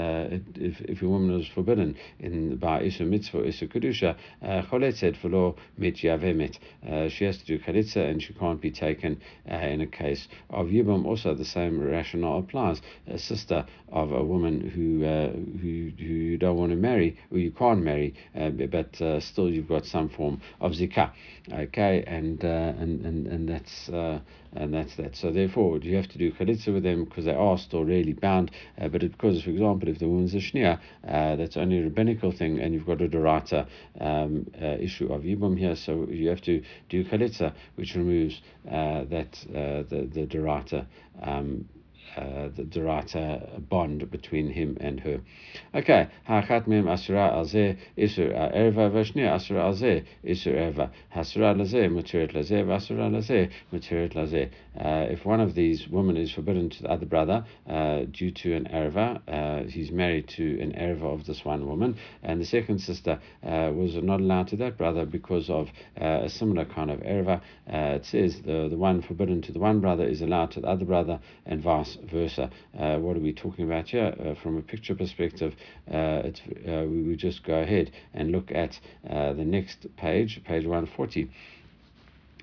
if, 0.57 0.81
if 0.81 1.03
a 1.03 1.09
woman 1.09 1.37
was 1.37 1.47
forbidden 1.49 1.97
in 2.19 2.57
by 2.57 2.83
Isu 2.83 3.07
Mitzvah, 3.07 3.43
Isu 3.43 3.69
Kedusha, 3.73 4.17
Choletzet 4.69 5.17
v'lo 5.23 5.57
mit 5.79 5.97
yavemet, 5.97 6.59
she 7.11 7.25
has 7.25 7.39
to 7.39 7.47
do 7.47 7.59
chalitza 7.59 8.09
and 8.11 8.23
she 8.23 8.33
can't 8.35 8.61
be 8.61 8.71
taken 8.71 9.21
in 9.47 9.81
a 9.81 9.87
case 9.87 10.29
of 10.51 10.67
Yibum. 10.67 11.07
Also, 11.07 11.35
the 11.35 11.45
same 11.45 11.81
rationale 11.81 12.26
applies. 12.35 12.81
A 13.07 13.19
sister 13.19 13.65
of 13.91 14.13
a 14.13 14.23
woman 14.23 14.61
who 14.61 15.05
uh, 15.05 15.31
who 15.31 15.91
who 15.99 16.15
you 16.15 16.39
don't 16.39 16.57
want 16.57 16.71
to 16.71 16.77
marry, 16.77 17.19
or 17.31 17.39
you 17.39 17.51
can't 17.51 17.83
marry, 17.83 18.15
uh, 18.39 18.51
but 18.51 19.01
uh, 19.01 19.21
still 19.21 19.49
you've 19.49 19.69
got 19.69 19.87
some 19.87 20.09
form 20.09 20.41
of 20.61 20.73
zikah. 20.73 21.13
Okay, 21.53 22.05
and 22.07 22.45
uh, 22.45 22.75
and 22.79 23.05
and 23.05 23.27
and 23.27 23.49
that's. 23.49 23.89
Uh, 23.89 24.21
and 24.53 24.73
that's 24.73 24.97
that. 24.97 25.15
So 25.15 25.31
therefore, 25.31 25.79
you 25.79 25.97
have 25.97 26.09
to 26.09 26.19
do 26.19 26.33
chalitza 26.33 26.73
with 26.73 26.83
them 26.83 27.05
because 27.05 27.27
they 27.27 27.35
are 27.35 27.59
still 27.59 27.85
really 27.85 28.15
bound. 28.15 28.51
Uh, 28.81 28.89
but 28.89 29.03
because, 29.03 29.43
for 29.43 29.51
example, 29.51 29.89
if 29.89 29.99
the 29.99 30.09
woman's 30.09 30.35
a 30.35 30.39
shnia, 30.39 30.81
uh, 31.07 31.37
that's 31.37 31.57
only 31.57 31.79
a 31.79 31.83
rabbinical 31.83 32.33
thing, 32.33 32.59
and 32.61 32.73
you've 32.73 32.87
got 32.87 33.03
a 33.03 33.09
dorata 33.09 33.67
um, 34.01 34.47
uh, 34.61 34.67
issue 34.81 35.13
of 35.13 35.23
yibum 35.23 35.59
here, 35.59 35.77
so 35.77 36.07
you 36.09 36.29
have 36.29 36.41
to 36.43 36.63
do 36.89 37.05
chalitza, 37.05 37.53
which 37.75 37.95
removes 37.95 38.41
that 38.65 39.33
the 39.51 40.09
the 40.13 40.27
dorata. 40.27 40.87
Um, 41.23 41.69
uh, 42.17 42.49
the 42.57 42.63
Dorata 42.65 43.61
bond 43.69 44.11
between 44.11 44.51
him 44.51 44.77
and 44.81 45.01
her. 45.01 45.21
Okay, 45.75 46.09
Hachat 46.29 46.67
Mem 46.67 46.89
Asura 46.89 47.31
Alze 47.33 47.77
Isur 47.99 48.33
Erva 48.55 48.91
Vashnia 48.91 49.33
Asura 49.33 49.65
Alze 49.65 50.05
Isur 50.25 50.55
Erva 50.55 50.91
Hasura 51.15 51.57
Laze 51.57 51.89
Mutirit 51.91 52.35
Laze 52.35 52.65
Vasura 52.65 53.13
Laze 53.13 53.51
Mutirit 53.73 54.15
Laze. 54.15 54.51
Uh, 54.79 55.07
if 55.11 55.25
one 55.25 55.41
of 55.41 55.55
these 55.55 55.89
women 55.89 56.17
is 56.17 56.31
forbidden 56.33 56.69
to 56.69 56.83
the 56.83 56.91
other 56.91 57.07
brother 57.07 57.45
uh, 57.69 58.03
due 58.11 58.31
to 58.31 58.55
an 58.55 58.69
erva, 58.73 59.21
uh, 59.29 59.65
he's 59.69 59.91
married 59.91 60.29
to 60.29 60.61
an 60.61 60.73
erva 60.73 61.15
of 61.15 61.27
this 61.27 61.45
one 61.45 61.67
woman, 61.67 61.97
and 62.23 62.41
the 62.41 62.45
second 62.45 62.79
sister 62.79 63.19
was 63.43 63.95
not 64.03 64.21
allowed 64.21 64.49
to 64.49 64.57
that 64.57 64.77
brother 64.77 65.07
because 65.07 65.49
of 65.49 65.69
a 65.97 66.29
similar 66.29 66.65
kind 66.65 66.91
of 66.91 67.01
erva. 67.01 67.41
it 67.67 68.05
says 68.05 68.43
the 68.43 68.69
the 68.69 68.77
one 68.77 69.01
forbidden 69.01 69.41
to 69.43 69.53
the 69.53 69.59
one 69.59 69.81
brother 69.81 70.07
is 70.07 70.21
allowed 70.21 70.51
to 70.51 70.61
the 70.61 70.69
other 70.69 70.85
brother, 70.85 71.19
and 71.47 71.63
vice 71.63 71.97
versa. 72.11 72.51
Uh, 72.79 72.97
what 72.99 73.17
are 73.17 73.21
we 73.21 73.33
talking 73.33 73.65
about 73.65 73.89
here? 73.89 74.15
Uh, 74.19 74.35
from 74.43 74.57
a 74.57 74.63
picture 74.63 74.95
perspective, 74.95 75.55
uh, 75.93 76.23
it's, 76.25 76.41
we 76.47 77.17
just 77.17 77.45
go 77.45 77.55
ahead 77.55 77.91
and 78.15 78.33
look 78.33 78.51
at 78.53 78.79
the 79.05 79.45
next 79.45 79.87
page, 79.97 80.43
page 80.45 80.65
140 80.65 81.29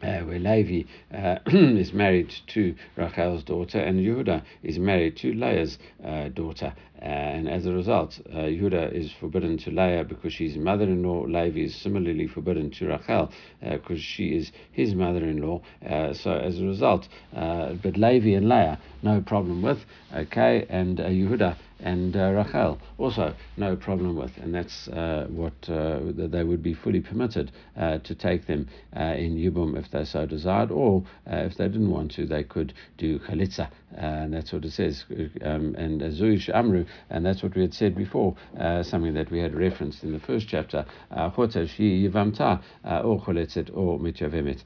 uh, 0.04 0.20
where 0.20 0.40
Levi 0.40 0.84
uh, 1.14 1.40
is 1.48 1.94
married 1.94 2.34
to 2.48 2.76
Rachel's 2.98 3.44
daughter 3.44 3.80
and 3.80 4.00
Yehuda 4.00 4.44
is 4.62 4.78
married 4.78 5.18
to 5.18 5.34
Leah's 5.34 5.78
uh, 6.04 6.30
daughter. 6.30 6.74
Uh, 7.04 7.06
and 7.06 7.50
as 7.50 7.66
a 7.66 7.74
result, 7.74 8.18
uh, 8.32 8.38
Yehuda 8.38 8.94
is 8.94 9.12
forbidden 9.20 9.58
to 9.58 9.72
Leah 9.72 10.06
because 10.06 10.32
she's 10.32 10.56
mother-in-law. 10.56 11.24
Levi 11.24 11.60
is 11.62 11.76
similarly 11.76 12.28
forbidden 12.28 12.72
to 12.72 12.88
Rachel 12.88 13.30
because 13.62 14.00
uh, 14.00 14.02
she 14.02 14.28
is 14.38 14.52
his 14.72 14.96
mother-in-law. 14.96 15.62
so 16.14 16.32
as 16.32 16.60
a 16.60 16.64
result, 16.64 17.10
but 17.34 17.98
Levi 17.98 18.30
and 18.38 18.48
Leah, 18.48 18.80
no 19.02 19.20
problem 19.20 19.62
with. 19.62 19.80
Okay, 20.16 20.66
and 20.70 21.00
Yehuda 21.00 21.58
and 21.84 22.16
uh, 22.16 22.32
Rachel 22.32 22.80
also 22.98 23.36
no 23.58 23.76
problem 23.76 24.16
with, 24.16 24.32
and 24.38 24.56
that's 24.56 24.88
uh, 24.88 25.28
what 25.30 25.54
uh, 25.70 26.00
they 26.16 26.44
would 26.44 26.64
be 26.64 26.74
fully 26.74 27.02
permitted 27.02 27.52
uh, 27.78 28.00
to 28.00 28.16
take 28.16 28.48
them 28.48 28.68
uh, 28.96 29.02
in 29.18 29.36
Yibum 29.36 29.78
if 29.78 29.92
they 29.92 30.06
so 30.06 30.26
desired, 30.26 30.72
or 30.72 31.04
uh, 31.30 31.36
if 31.38 31.58
they 31.58 31.68
didn't 31.68 31.92
want 31.92 32.12
to, 32.14 32.26
they 32.26 32.44
could 32.44 32.74
do 32.98 33.20
Chalitza, 33.20 33.70
and 33.98 34.34
that's 34.34 34.52
what 34.52 34.66
it 34.66 34.72
says. 34.72 35.06
Um, 35.42 35.76
and 35.78 36.02
Zuish 36.02 36.50
Amru, 36.54 36.86
and 37.10 37.26
that's 37.26 37.44
what 37.44 37.56
we 37.56 37.62
had 37.62 37.74
said 37.74 37.96
before, 37.96 38.36
something 38.84 39.14
that 39.14 39.32
we 39.32 39.40
had 39.40 39.56
referenced 39.56 40.04
in 40.04 40.12
the 40.12 40.20
first 40.20 40.48
chapter. 40.48 40.86
Chota 41.36 41.68
Shi 41.68 42.08
Yivamta, 42.08 42.62
or 42.84 43.22
Chalitzet, 43.22 43.70
or 43.76 44.00
Mityavemet, 44.00 44.64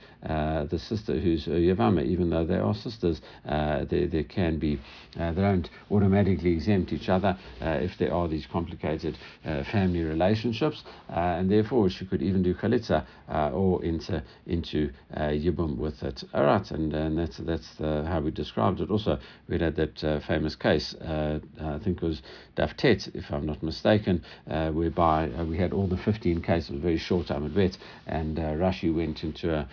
the 0.70 0.80
sister 0.80 1.20
who's 1.20 1.46
Yavama, 1.46 2.06
even 2.06 2.30
though 2.30 2.46
they 2.46 2.58
are 2.58 2.74
sisters, 2.74 3.22
they 3.46 4.08
there 4.12 4.24
can 4.24 4.58
be, 4.58 4.80
they 5.16 5.32
don't 5.34 5.70
automatically 5.92 6.52
exempt 6.52 6.94
each 6.94 7.10
other 7.10 7.38
uh, 7.62 7.66
if 7.82 7.98
there 7.98 8.14
are 8.14 8.28
these 8.28 8.46
complicated 8.46 9.18
uh, 9.46 9.64
family 9.72 10.04
relationships, 10.04 10.84
uh, 11.10 11.14
and 11.14 11.52
therefore 11.52 11.90
she 11.90 12.06
could 12.06 12.22
even 12.22 12.44
do 12.44 12.54
chalitza 12.54 13.06
or 13.54 13.84
into 13.84 14.24
into 14.46 14.90
yibum 15.16 15.78
with 15.78 16.02
it. 16.04 16.24
All 16.34 16.44
right, 16.44 16.70
and, 16.72 16.94
and 16.94 17.18
that's 17.18 17.38
that's 17.38 17.76
the, 17.76 18.06
how 18.06 18.22
we 18.22 18.32
described 18.32 18.82
it. 18.82 18.90
Also, 18.90 19.17
we 19.48 19.60
had 19.60 19.76
that 19.76 20.24
famous 20.28 20.56
case, 20.56 20.96
I 21.02 21.40
think 21.84 21.98
it 21.98 22.02
was 22.02 22.22
Daftet, 22.56 23.16
if 23.16 23.32
I'm 23.32 23.46
not 23.46 23.62
mistaken, 23.62 24.24
whereby 24.46 25.30
we 25.44 25.58
had 25.58 25.74
all 25.74 25.88
the 25.88 25.98
15 25.98 26.42
cases, 26.42 26.80
very 26.80 26.98
short 26.98 27.28
time 27.28 27.46
at 27.46 27.52
vet, 27.52 27.78
and 28.06 28.38
Rashi 28.38 28.94
went 28.94 29.24
into 29.24 29.68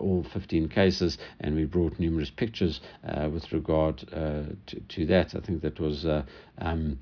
all 0.00 0.24
15 0.32 0.68
cases, 0.68 1.18
and 1.40 1.54
we 1.54 1.64
brought 1.64 1.98
numerous 1.98 2.30
pictures 2.30 2.80
with 3.32 3.52
regard 3.52 3.98
to, 3.98 4.56
to 4.88 5.06
that. 5.06 5.34
I 5.34 5.40
think 5.40 5.62
that 5.62 5.80
was 5.80 6.06
um, 6.58 6.98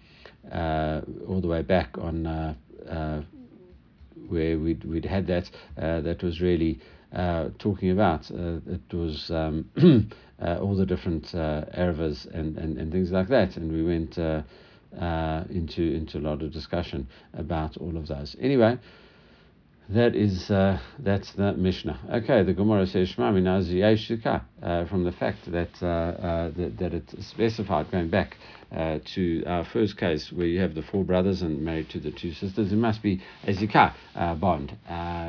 uh, 0.52 1.00
all 1.26 1.40
the 1.40 1.48
way 1.48 1.62
back 1.62 1.96
on 1.98 2.26
uh, 2.26 2.54
uh, 2.88 3.22
where 4.28 4.58
we'd, 4.58 4.84
we'd 4.84 5.04
had 5.04 5.26
that, 5.26 5.50
uh, 5.80 6.00
that 6.00 6.22
was 6.22 6.40
really 6.40 6.78
uh, 6.80 6.84
talking 7.12 7.90
about. 7.90 8.30
it 8.30 8.92
was 8.92 9.30
um, 9.30 9.70
all 10.42 10.76
the 10.76 10.86
different 10.86 11.34
uh, 11.34 11.64
ervas 11.76 12.26
and, 12.32 12.58
and, 12.58 12.78
and 12.78 12.92
things 12.92 13.10
like 13.10 13.28
that, 13.28 13.56
and 13.56 13.72
we 13.72 13.82
went 13.82 14.18
uh 14.18 14.42
uh 14.98 15.44
into, 15.50 15.82
into 15.82 16.16
a 16.18 16.20
lot 16.20 16.40
of 16.42 16.50
discussion 16.50 17.06
about 17.34 17.76
all 17.76 17.96
of 17.96 18.06
those. 18.08 18.34
Anyway, 18.40 18.78
that 19.90 20.14
is 20.14 20.50
uh, 20.50 20.78
that's 20.98 21.32
the 21.32 21.54
Mishnah. 21.54 21.98
Okay, 22.12 22.42
the 22.42 22.52
Gemara 22.52 22.86
says 22.86 23.08
Shema 23.08 23.32
Shmami 23.32 24.42
uh, 24.62 24.86
from 24.86 25.04
the 25.04 25.12
fact 25.12 25.50
that, 25.50 25.70
uh, 25.82 25.86
uh, 25.86 26.50
that 26.56 26.78
that 26.78 26.94
it 26.94 27.04
specified 27.20 27.90
going 27.90 28.08
back 28.08 28.36
uh, 28.74 28.98
to 29.14 29.42
our 29.46 29.64
first 29.64 29.96
case 29.96 30.30
where 30.32 30.46
you 30.46 30.60
have 30.60 30.74
the 30.74 30.82
four 30.82 31.02
brothers 31.04 31.42
and 31.42 31.60
married 31.62 31.88
to 31.88 31.98
the 31.98 32.10
two 32.10 32.32
sisters, 32.34 32.70
it 32.70 32.76
must 32.76 33.02
be 33.02 33.20
a 33.46 33.52
zikah 33.54 33.94
uh, 34.14 34.34
bond 34.34 34.76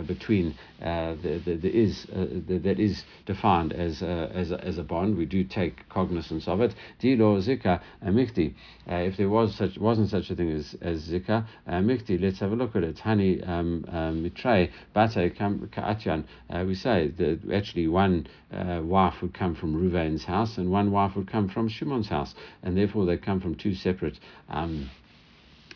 between 0.07 0.55
the, 0.79 1.41
the, 1.45 1.55
the 1.55 1.69
is 1.69 2.05
the, 2.05 2.57
that 2.57 2.79
is 2.79 3.03
defined 3.25 3.71
as 3.71 4.01
a, 4.01 4.31
as 4.33 4.51
a, 4.51 4.59
as 4.63 4.77
a 4.77 4.83
bond. 4.83 5.17
We 5.17 5.25
do 5.25 5.43
take 5.43 5.87
cognizance 5.89 6.47
of 6.47 6.61
it. 6.61 6.73
Dilo 7.01 7.39
zika 7.41 7.81
mikti. 8.03 8.53
If 8.87 9.17
there 9.17 9.29
was 9.29 9.55
such 9.55 9.77
wasn't 9.77 10.09
such 10.09 10.29
a 10.31 10.35
thing 10.35 10.51
as 10.51 10.75
as 10.81 11.07
zika 11.07 11.45
mikti, 11.67 12.19
let's 12.19 12.39
have 12.39 12.51
a 12.51 12.55
look 12.55 12.75
at 12.75 12.83
it. 12.83 12.97
Hani 12.97 13.47
um, 13.47 13.85
mitrei 14.21 14.69
bate 14.93 15.35
ka'atyan. 15.37 16.25
We 16.65 16.75
say 16.75 17.07
that 17.17 17.39
actually 17.53 17.87
one 17.87 18.27
wife 18.51 19.18
would 19.21 19.33
come 19.33 19.55
from 19.55 19.75
Ruvain's 19.75 20.25
house, 20.25 20.57
and 20.57 20.69
one 20.69 20.91
wife 20.91 21.15
would 21.15 21.27
come 21.27 21.49
from 21.49 21.67
Shimon's 21.67 22.09
house, 22.09 22.35
and 22.63 22.77
therefore 22.77 23.05
they 23.05 23.17
come 23.17 23.39
from 23.39 23.55
two 23.55 23.75
separate. 23.75 24.19
Um, 24.49 24.89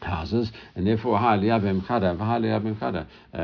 houses, 0.04 0.52
and 0.76 0.86
therefore 0.86 1.18
uh, 1.18 1.38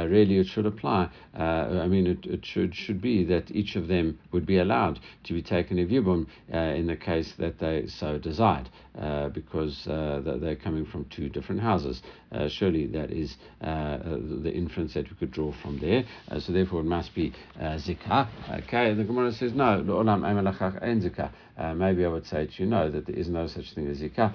really 0.08 0.38
it 0.38 0.48
should 0.48 0.66
apply. 0.66 1.10
Uh, 1.38 1.42
I 1.42 1.88
mean, 1.88 2.08
it, 2.08 2.26
it 2.26 2.46
should 2.46 2.76
should 2.76 3.02
be 3.02 3.24
that 3.26 3.52
each 3.52 3.76
of 3.76 3.88
them 3.88 4.20
would 4.32 4.46
be 4.46 4.58
allowed 4.58 5.00
to 5.24 5.34
be 5.34 5.42
taken 5.42 5.80
of 5.80 5.90
yibum 5.90 6.28
uh, 6.54 6.58
in 6.58 6.88
the 6.88 6.96
case 6.96 7.34
that 7.40 7.60
they 7.60 7.86
so 7.88 8.18
desired, 8.18 8.70
uh, 9.00 9.30
because 9.30 9.88
uh, 9.88 10.22
they're 10.42 10.56
coming 10.56 10.86
from 10.86 11.06
two 11.06 11.30
different 11.30 11.62
houses. 11.62 12.02
Uh, 12.32 12.48
surely 12.48 12.86
that 12.86 13.12
is 13.12 13.36
the 13.62 14.52
inference 14.54 14.94
that 14.94 15.10
we 15.10 15.16
could 15.18 15.32
draw 15.32 15.52
from 15.62 15.80
there. 15.80 16.04
so 16.40 16.52
therefore, 16.52 16.82
it 16.82 16.86
must 16.86 17.14
be 17.16 17.34
zikah. 17.60 18.28
Okay, 18.64 18.94
the 18.94 19.04
Gemara 19.04 19.32
says 19.32 19.54
no. 19.54 19.82
Uh, 21.60 21.74
maybe 21.74 22.06
I 22.06 22.08
would 22.08 22.26
say 22.26 22.46
to 22.46 22.64
you 22.64 22.66
no, 22.66 22.90
that 22.90 23.06
there 23.06 23.16
is 23.16 23.28
no 23.28 23.46
such 23.48 23.74
thing 23.74 23.86
as 23.88 24.00
zikah. 24.00 24.34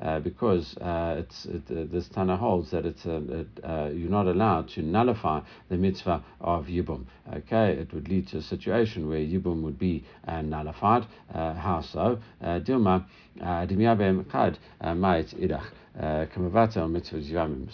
Uh, 0.00 0.20
because 0.20 0.76
uh, 0.78 1.16
it's, 1.18 1.46
it, 1.46 1.62
uh, 1.70 1.84
this 1.90 2.08
Tana 2.08 2.36
holds 2.36 2.70
that 2.70 2.84
it's 2.84 3.06
it, 3.06 3.46
uh, 3.64 3.88
you're 3.92 4.10
not 4.10 4.26
allowed 4.26 4.68
to 4.70 4.82
nullify 4.82 5.40
the 5.68 5.76
mitzvah 5.76 6.22
of 6.40 6.66
Yibum. 6.66 7.04
Okay, 7.32 7.72
it 7.72 7.92
would 7.94 8.08
lead 8.08 8.28
to 8.28 8.38
a 8.38 8.42
situation 8.42 9.08
where 9.08 9.20
Yibum 9.20 9.62
would 9.62 9.78
be 9.78 10.04
nullified. 10.26 11.06
how 11.32 11.80
so? 11.80 12.18
Dilma, 12.42 13.04
Dimyabem 13.38 14.28
Kad, 14.30 14.58
Mait 14.82 15.28
Idach. 15.38 15.79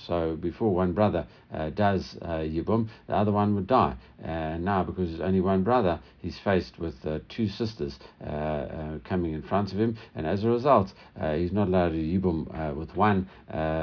So 0.06 0.36
before 0.36 0.74
one 0.74 0.92
brother 0.92 1.26
uh, 1.52 1.70
does 1.70 2.16
uh, 2.22 2.38
Yibum, 2.38 2.88
the 3.06 3.14
other 3.14 3.30
one 3.32 3.54
would 3.54 3.66
die. 3.66 3.94
Uh, 4.24 4.56
now, 4.56 4.82
because 4.82 5.10
there's 5.10 5.20
only 5.20 5.40
one 5.40 5.62
brother, 5.62 6.00
he's 6.18 6.38
faced 6.38 6.78
with 6.78 6.94
uh, 7.04 7.18
two 7.28 7.48
sisters 7.48 7.98
uh, 8.24 8.28
uh, 8.28 8.98
coming 9.04 9.34
in 9.34 9.42
front 9.42 9.72
of 9.72 9.78
him, 9.78 9.96
and 10.14 10.26
as 10.26 10.44
a 10.44 10.48
result, 10.48 10.92
he's 11.34 11.52
not 11.52 11.68
allowed 11.68 11.90
to 11.90 11.98
Yibum 11.98 12.74
with 12.76 12.94
one, 12.96 13.28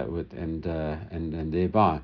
with 0.09 0.33
and 0.33 0.65
and 0.65 1.33
and 1.33 1.53
thereby 1.53 1.99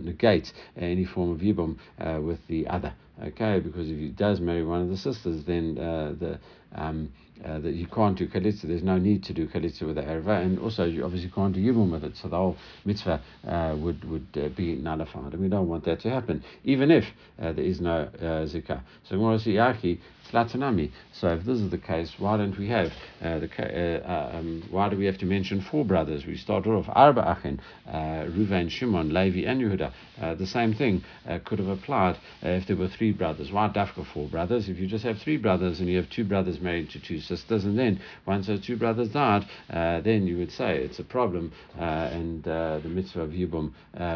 negate 0.00 0.52
any 0.76 1.04
form 1.04 1.30
of 1.30 1.40
Yibum 1.40 1.76
with 2.24 2.46
the 2.48 2.66
other. 2.68 2.94
Okay, 3.22 3.60
because 3.60 3.90
if 3.90 3.96
he 3.96 4.08
does 4.08 4.40
marry 4.40 4.62
one 4.62 4.82
of 4.82 4.88
the 4.90 4.96
sisters, 4.96 5.44
then 5.44 5.74
the 5.76 6.38
um, 6.74 7.10
uh, 7.44 7.58
that 7.58 7.74
you 7.74 7.86
can't 7.86 8.16
do 8.16 8.26
chalitza. 8.26 8.62
There's 8.62 8.82
no 8.82 8.98
need 8.98 9.22
to 9.24 9.34
do 9.34 9.46
chalitza 9.46 9.82
with 9.82 9.96
the 9.96 10.02
erva, 10.02 10.42
and 10.42 10.58
also 10.58 10.84
you 10.84 11.04
obviously 11.04 11.30
can't 11.30 11.54
do 11.54 11.60
yibum 11.60 11.90
with 11.90 12.04
it. 12.04 12.16
So 12.16 12.28
the 12.28 12.36
whole 12.36 12.56
mitzvah 12.84 13.20
uh, 13.46 13.76
would 13.78 14.04
would 14.08 14.26
uh, 14.36 14.48
be 14.48 14.74
nullified, 14.76 15.32
and 15.32 15.42
we 15.42 15.48
don't 15.48 15.68
want 15.68 15.84
that 15.84 16.00
to 16.00 16.10
happen, 16.10 16.42
even 16.64 16.90
if 16.90 17.04
uh, 17.40 17.52
there 17.52 17.64
is 17.64 17.80
no 17.80 18.08
uh, 18.20 18.46
zikah. 18.46 18.82
So 19.04 19.16
Gemara 19.16 19.38
Yaki 19.38 19.98
Slatanami. 20.30 20.90
So 21.12 21.28
if 21.28 21.44
this 21.44 21.58
is 21.58 21.70
the 21.70 21.78
case, 21.78 22.14
why 22.18 22.36
don't 22.36 22.58
we 22.58 22.68
have 22.68 22.92
uh, 23.22 23.38
the 23.38 23.48
uh, 23.58 24.08
uh, 24.08 24.36
um, 24.38 24.64
why 24.70 24.88
do 24.88 24.96
we 24.96 25.04
have 25.06 25.18
to 25.18 25.26
mention 25.26 25.60
four 25.60 25.84
brothers? 25.84 26.26
We 26.26 26.36
started 26.36 26.70
off 26.70 26.86
Arba 26.88 27.22
Achin, 27.22 27.60
uh, 27.86 28.30
Ruvain, 28.32 28.70
Shimon, 28.70 29.12
Levi, 29.12 29.48
and 29.48 29.55
Yehuda. 29.60 29.92
Uh, 30.20 30.34
the 30.34 30.46
same 30.46 30.74
thing 30.74 31.02
uh, 31.28 31.38
could 31.44 31.58
have 31.58 31.68
applied 31.68 32.18
if 32.42 32.66
there 32.66 32.76
were 32.76 32.88
three 32.88 33.12
brothers. 33.12 33.50
Why 33.52 33.68
Dafka 33.68 34.06
four 34.06 34.28
brothers? 34.28 34.68
If 34.68 34.78
you 34.78 34.86
just 34.86 35.04
have 35.04 35.18
three 35.18 35.36
brothers 35.36 35.80
and 35.80 35.88
you 35.88 35.96
have 35.96 36.10
two 36.10 36.24
brothers 36.24 36.60
married 36.60 36.90
to 36.90 37.00
two 37.00 37.20
sisters, 37.20 37.64
and 37.64 37.78
then 37.78 38.00
once 38.26 38.46
those 38.46 38.64
two 38.64 38.76
brothers 38.76 39.08
died, 39.08 39.46
then 39.68 40.26
you 40.26 40.38
would 40.38 40.52
say 40.52 40.78
it's 40.78 40.98
a 40.98 41.04
problem, 41.04 41.52
and 41.78 42.42
the 42.44 42.80
mitzvah 42.84 43.22
of 43.22 43.30
Yibum 43.30 43.72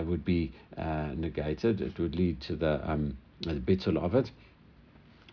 would 0.06 0.24
be 0.24 0.52
negated. 0.76 1.80
It 1.80 1.98
would 1.98 2.16
lead 2.16 2.40
to 2.42 2.56
the 2.56 2.90
um, 2.90 3.16
the 3.42 3.54
bittul 3.54 3.96
of 3.96 4.14
it. 4.14 4.30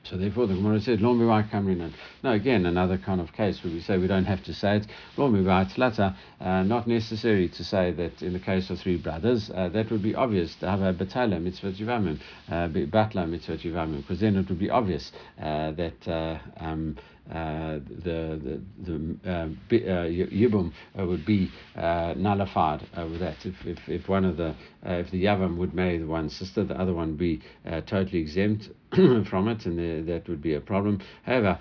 So 0.10 0.16
therefore, 0.16 0.48
the 0.48 0.54
Gemara 0.54 0.80
said, 0.80 1.02
"Lo 1.02 1.14
kamrinan." 1.14 1.92
Now 2.24 2.32
again, 2.32 2.66
another 2.66 2.98
kind 2.98 3.20
of 3.20 3.34
case 3.34 3.62
where 3.64 3.74
we 3.74 3.82
say 3.82 3.98
we 3.98 4.08
don't 4.08 4.26
have 4.26 4.42
to 4.44 4.54
say 4.54 4.78
it. 4.78 4.88
Lo 5.18 5.30
tlata. 5.30 6.16
Uh, 6.40 6.64
not 6.64 6.88
necessary 6.88 7.50
to 7.50 7.64
say 7.64 7.92
that 7.92 8.22
in 8.22 8.32
the 8.32 8.40
case 8.40 8.70
of 8.70 8.80
three 8.80 8.96
brothers, 8.96 9.52
uh, 9.54 9.68
that 9.70 9.92
would 9.92 10.02
be 10.02 10.16
obvious 10.16 10.56
to 10.56 10.70
have 10.70 10.82
a 10.82 10.94
batala 10.94 11.42
mitzvah 11.42 11.74
jivamim, 11.74 12.20
uh, 12.50 12.68
batla 12.70 13.28
mitzvah 13.28 13.58
jivamim, 13.58 13.98
because 13.98 14.22
then 14.22 14.38
it 14.38 14.48
would 14.48 14.60
be 14.60 14.70
obvious 14.70 15.12
uh, 15.42 15.72
that. 15.72 16.08
Uh, 16.08 16.38
um, 16.60 16.96
uh, 17.32 17.80
the 17.90 18.40
the, 18.42 18.62
the 18.84 18.94
uh, 19.30 19.32
uh 19.34 20.08
yibum 20.08 20.72
uh, 20.98 21.06
would 21.06 21.26
be 21.26 21.52
nullified 21.76 22.82
with 22.96 23.20
that. 23.20 23.46
If, 23.46 23.56
if, 23.66 23.90
if 23.90 24.08
one 24.08 24.24
of 24.24 24.38
the 24.38 24.56
if 24.84 25.12
the 25.12 25.26
yavam 25.26 25.58
would 25.58 25.74
marry 25.74 25.98
the 25.98 26.08
one 26.08 26.30
sister, 26.30 26.64
the 26.64 26.80
other 26.80 26.94
one 26.94 27.10
would 27.10 27.18
be 27.18 27.42
totally 27.86 28.20
exempt 28.20 28.70
from 29.30 29.50
it, 29.50 29.66
and 29.66 29.78
the, 29.78 30.02
that 30.12 30.30
would 30.30 30.42
be 30.42 30.54
a 30.54 30.62
problem. 30.62 31.02
However, 31.26 31.60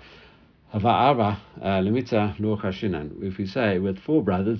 if 3.21 3.37
we 3.37 3.45
say 3.47 3.79
with 3.79 3.99
four 3.99 4.23
brothers, 4.23 4.59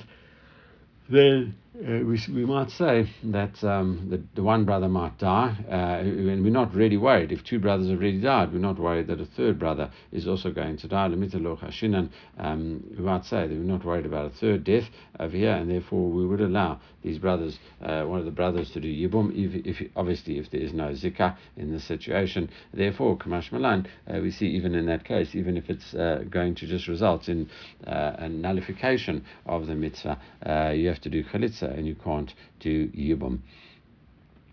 then 1.10 1.56
uh, 1.78 2.04
we, 2.04 2.20
we 2.34 2.44
might 2.46 2.72
say 2.72 3.08
that 3.24 3.64
um, 3.64 4.08
the, 4.10 4.22
the 4.34 4.42
one 4.42 4.66
brother 4.66 4.88
might 4.88 5.18
die, 5.20 5.56
uh, 5.70 6.02
and 6.02 6.44
we're 6.44 6.50
not 6.50 6.74
really 6.74 6.98
worried. 6.98 7.32
If 7.32 7.44
two 7.44 7.60
brothers 7.60 7.90
have 7.90 8.00
already 8.00 8.20
died, 8.20 8.52
we're 8.52 8.60
not 8.60 8.80
worried 8.80 9.08
that 9.08 9.22
a 9.22 9.26
third 9.26 9.60
brother 9.60 9.92
is 10.12 10.28
also 10.28 10.52
going 10.52 10.78
to 10.78 10.88
die. 10.88 11.06
Um, 11.06 12.84
we 12.98 13.04
might 13.04 13.26
say 13.26 13.48
that 13.48 13.54
we're 13.54 13.64
not 13.64 13.86
worried 13.86 14.08
about 14.08 14.26
a 14.26 14.30
third 14.32 14.64
death 14.64 14.86
over 15.20 15.38
here, 15.38 15.54
and 15.54 15.70
therefore 15.70 16.10
we 16.10 16.26
would 16.26 16.42
allow 16.42 16.80
these 17.04 17.20
brothers, 17.20 17.60
uh, 17.84 18.04
one 18.04 18.20
of 18.20 18.26
the 18.26 18.32
brothers, 18.32 18.72
to 18.72 18.80
do 18.80 18.88
yibum, 18.88 19.32
if, 19.36 19.80
if 19.80 19.92
obviously 19.96 20.40
if 20.40 20.50
there 20.50 20.62
is 20.62 20.74
no 20.74 20.94
zikah 20.94 21.38
in 21.58 21.72
the 21.72 21.80
situation. 21.80 22.50
Therefore, 22.74 23.18
Kamash 23.18 23.52
Malan, 23.52 23.88
uh, 24.08 24.20
we 24.20 24.32
see 24.32 24.48
even 24.48 24.74
in 24.74 24.88
that 24.88 25.06
case, 25.06 25.36
even 25.36 25.56
if 25.56 25.70
it's 25.70 25.94
uh, 25.94 26.24
going 26.30 26.56
to 26.56 26.66
just 26.66 26.88
result 26.88 27.30
in 27.30 27.50
uh, 27.86 28.14
a 28.18 28.30
nullification 28.30 29.24
of 29.46 29.68
the 29.68 29.76
mitzvah, 29.76 30.18
you 30.76 30.88
have 30.88 31.00
to 31.02 31.10
do 31.10 31.24
chalitza 31.24 31.67
and 31.76 31.88
you 31.88 31.96
can't 31.96 32.34
do 32.60 32.88
Yibum. 32.90 33.40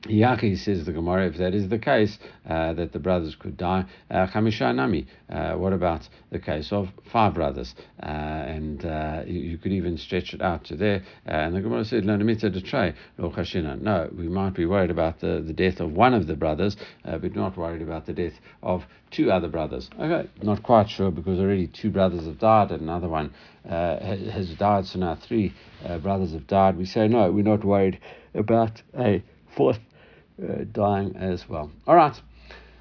Yaki 0.06 0.58
says 0.58 0.84
the 0.84 0.92
Gemara, 0.92 1.28
if 1.28 1.38
that 1.38 1.54
is 1.54 1.68
the 1.68 1.78
case, 1.78 2.18
uh, 2.48 2.74
that 2.74 2.92
the 2.92 2.98
brothers 2.98 3.34
could 3.36 3.56
die, 3.56 3.84
uh, 4.10 4.26
Chamisha. 4.26 5.06
Uh, 5.30 5.56
what 5.56 5.72
about 5.72 6.06
the 6.30 6.38
case 6.38 6.72
of 6.72 6.88
five 7.10 7.32
brothers? 7.32 7.74
Uh, 8.02 8.06
and 8.06 8.84
uh, 8.84 9.22
you, 9.26 9.56
could 9.56 9.72
even 9.72 9.96
stretch 9.96 10.34
it 10.34 10.42
out 10.42 10.64
to 10.64 10.76
there. 10.76 11.02
Uh, 11.26 11.32
and 11.32 11.56
the 11.56 11.60
Gemara 11.62 11.84
said, 11.86 12.04
No, 12.04 12.16
No, 12.16 14.10
we 14.16 14.28
might 14.28 14.54
be 14.54 14.66
worried 14.66 14.90
about 14.90 15.20
the, 15.20 15.42
the 15.46 15.54
death 15.54 15.80
of 15.80 15.92
one 15.92 16.12
of 16.12 16.26
the 16.26 16.36
brothers, 16.36 16.76
but 17.04 17.34
not 17.34 17.56
worried 17.56 17.80
about 17.80 18.04
the 18.04 18.12
death 18.12 18.34
of 18.62 18.84
two 19.10 19.30
other 19.30 19.48
brothers. 19.48 19.88
Okay, 19.98 20.28
not 20.42 20.62
quite 20.62 20.90
sure 20.90 21.10
because 21.10 21.38
already 21.38 21.66
two 21.66 21.90
brothers 21.90 22.26
have 22.26 22.38
died 22.38 22.72
and 22.72 22.82
another 22.82 23.08
one 23.08 23.32
has 23.64 24.50
died, 24.58 24.86
so 24.86 24.98
now 24.98 25.14
three 25.14 25.54
brothers 26.02 26.32
have 26.32 26.46
died. 26.46 26.76
We 26.76 26.84
say, 26.84 27.08
No, 27.08 27.32
we're 27.32 27.42
not 27.42 27.64
worried 27.64 27.98
about 28.34 28.82
a 28.98 29.22
fourth 29.56 29.78
uh, 30.42 30.64
dying 30.72 31.14
as 31.16 31.48
well. 31.48 31.70
All 31.86 31.94
right. 31.94 32.20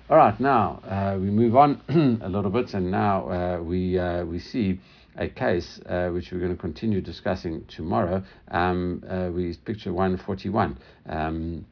All 0.09 0.17
right, 0.17 0.37
now 0.39 0.81
uh, 0.83 1.17
we 1.17 1.29
move 1.29 1.55
on 1.55 1.81
a 2.21 2.27
little 2.27 2.51
bit, 2.51 2.73
and 2.73 2.91
now 2.91 3.29
uh, 3.29 3.63
we 3.63 3.97
uh, 3.97 4.25
we 4.25 4.37
see 4.37 4.79
a 5.15 5.29
case 5.29 5.79
uh, 5.85 6.09
which 6.09 6.31
we're 6.31 6.39
going 6.39 6.55
to 6.55 6.61
continue 6.61 6.99
discussing 6.99 7.63
tomorrow. 7.65 8.21
Um, 8.51 9.03
uh, 9.09 9.29
we 9.33 9.55
picture 9.65 9.93
one 9.93 10.17
forty 10.17 10.49
one. 10.49 10.77
Um, 11.07 11.65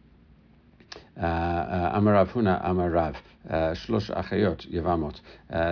Amarav 1.18 2.32
Huna 2.32 2.66
Amarav 2.66 3.16
Shlosh 3.50 4.10
Achayot 4.10 4.72
Yevamot. 4.72 5.20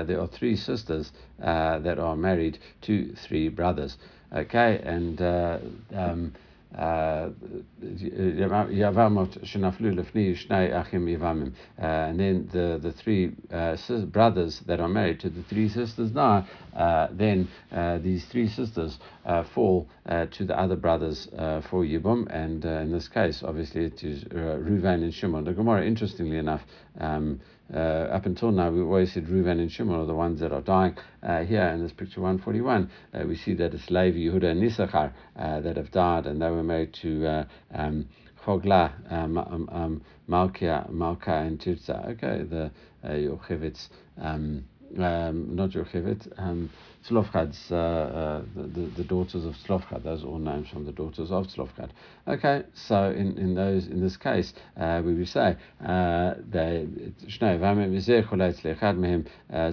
There 0.07 0.19
are 0.19 0.27
three 0.27 0.57
sisters 0.57 1.11
that 1.39 1.97
are 1.97 2.15
married 2.15 2.59
to 2.81 3.15
three 3.15 3.47
brothers. 3.47 3.97
Okay, 4.31 4.79
and 4.83 5.21
um, 5.21 6.33
uh, 6.35 6.48
Yavamim. 11.07 11.53
Uh, 11.77 11.83
and 11.83 12.19
then 12.19 12.49
the, 12.51 12.79
the 12.81 12.91
three 12.91 13.31
uh, 13.51 13.75
brothers 14.05 14.61
that 14.67 14.79
are 14.79 14.87
married 14.87 15.19
to 15.19 15.29
the 15.29 15.43
three 15.43 15.69
sisters 15.69 16.11
now, 16.13 16.45
then 17.11 17.47
these 18.01 18.25
three 18.25 18.47
sisters 18.47 18.99
fall 19.53 19.87
to 20.31 20.45
the 20.45 20.57
other 20.57 20.75
brothers 20.75 21.27
for 21.69 21.83
Yibum. 21.83 22.27
And 22.29 22.63
in 22.65 22.91
this 22.91 23.07
case, 23.07 23.43
obviously, 23.43 23.85
it 23.85 24.03
is 24.03 24.23
Ruvain 24.25 25.03
and 25.03 25.13
Shimon. 25.13 25.45
The 25.45 25.53
Gemara, 25.53 25.85
interestingly 25.85 26.37
enough, 26.37 26.61
um, 26.99 27.39
uh, 27.41 27.58
up 27.77 28.25
until 28.25 28.51
now, 28.51 28.71
we 28.71 28.81
always 28.81 29.13
said 29.13 29.25
Reuven 29.25 29.59
and 29.59 29.71
Shimon 29.71 29.99
are 29.99 30.05
the 30.05 30.13
ones 30.13 30.39
that 30.39 30.51
are 30.51 30.61
dying. 30.61 30.97
Uh, 31.21 31.43
here 31.43 31.63
in 31.67 31.81
this 31.81 31.91
picture 31.91 32.21
141, 32.21 32.89
uh, 33.13 33.27
we 33.27 33.35
see 33.35 33.53
that 33.55 33.73
it's 33.73 33.89
Levi, 33.89 34.17
Yehuda, 34.17 34.51
and 34.51 34.63
Issachar 34.63 35.13
uh, 35.37 35.59
that 35.61 35.77
have 35.77 35.91
died, 35.91 36.25
and 36.25 36.41
they 36.41 36.49
were 36.49 36.63
married 36.63 36.93
to 37.01 37.27
uh, 37.27 37.45
um, 37.73 38.07
Chogla, 38.45 38.91
um, 39.11 39.37
um, 39.37 40.01
Malkia, 40.27 40.89
Malka, 40.89 41.33
and 41.33 41.59
Tirza. 41.59 42.09
Okay, 42.11 42.43
the 42.43 42.71
uh, 43.03 43.09
Yochevitz. 43.09 43.89
Um, 44.19 44.65
um, 44.97 45.55
not 45.55 45.71
Yocheved, 45.71 46.27
um, 46.37 46.69
Tzlofchad's, 47.09 47.71
uh, 47.71 47.75
uh, 47.75 48.41
the, 48.55 48.81
the, 48.97 49.03
daughters 49.03 49.45
of 49.45 49.55
Tzlofchad, 49.55 50.03
those 50.03 50.23
are 50.23 50.27
all 50.27 50.37
names 50.37 50.69
from 50.69 50.85
the 50.85 50.91
daughters 50.91 51.31
of 51.31 51.47
Tzlofchad. 51.47 51.89
Okay, 52.27 52.63
so 52.73 53.09
in, 53.11 53.37
in 53.37 53.55
those 53.55 53.87
in 53.87 53.99
this 53.99 54.17
case, 54.17 54.53
uh, 54.77 55.01
we 55.03 55.15
would 55.15 55.27
say 55.27 55.55
uh, 55.83 56.35
they 56.49 56.87
uh, 59.51 59.71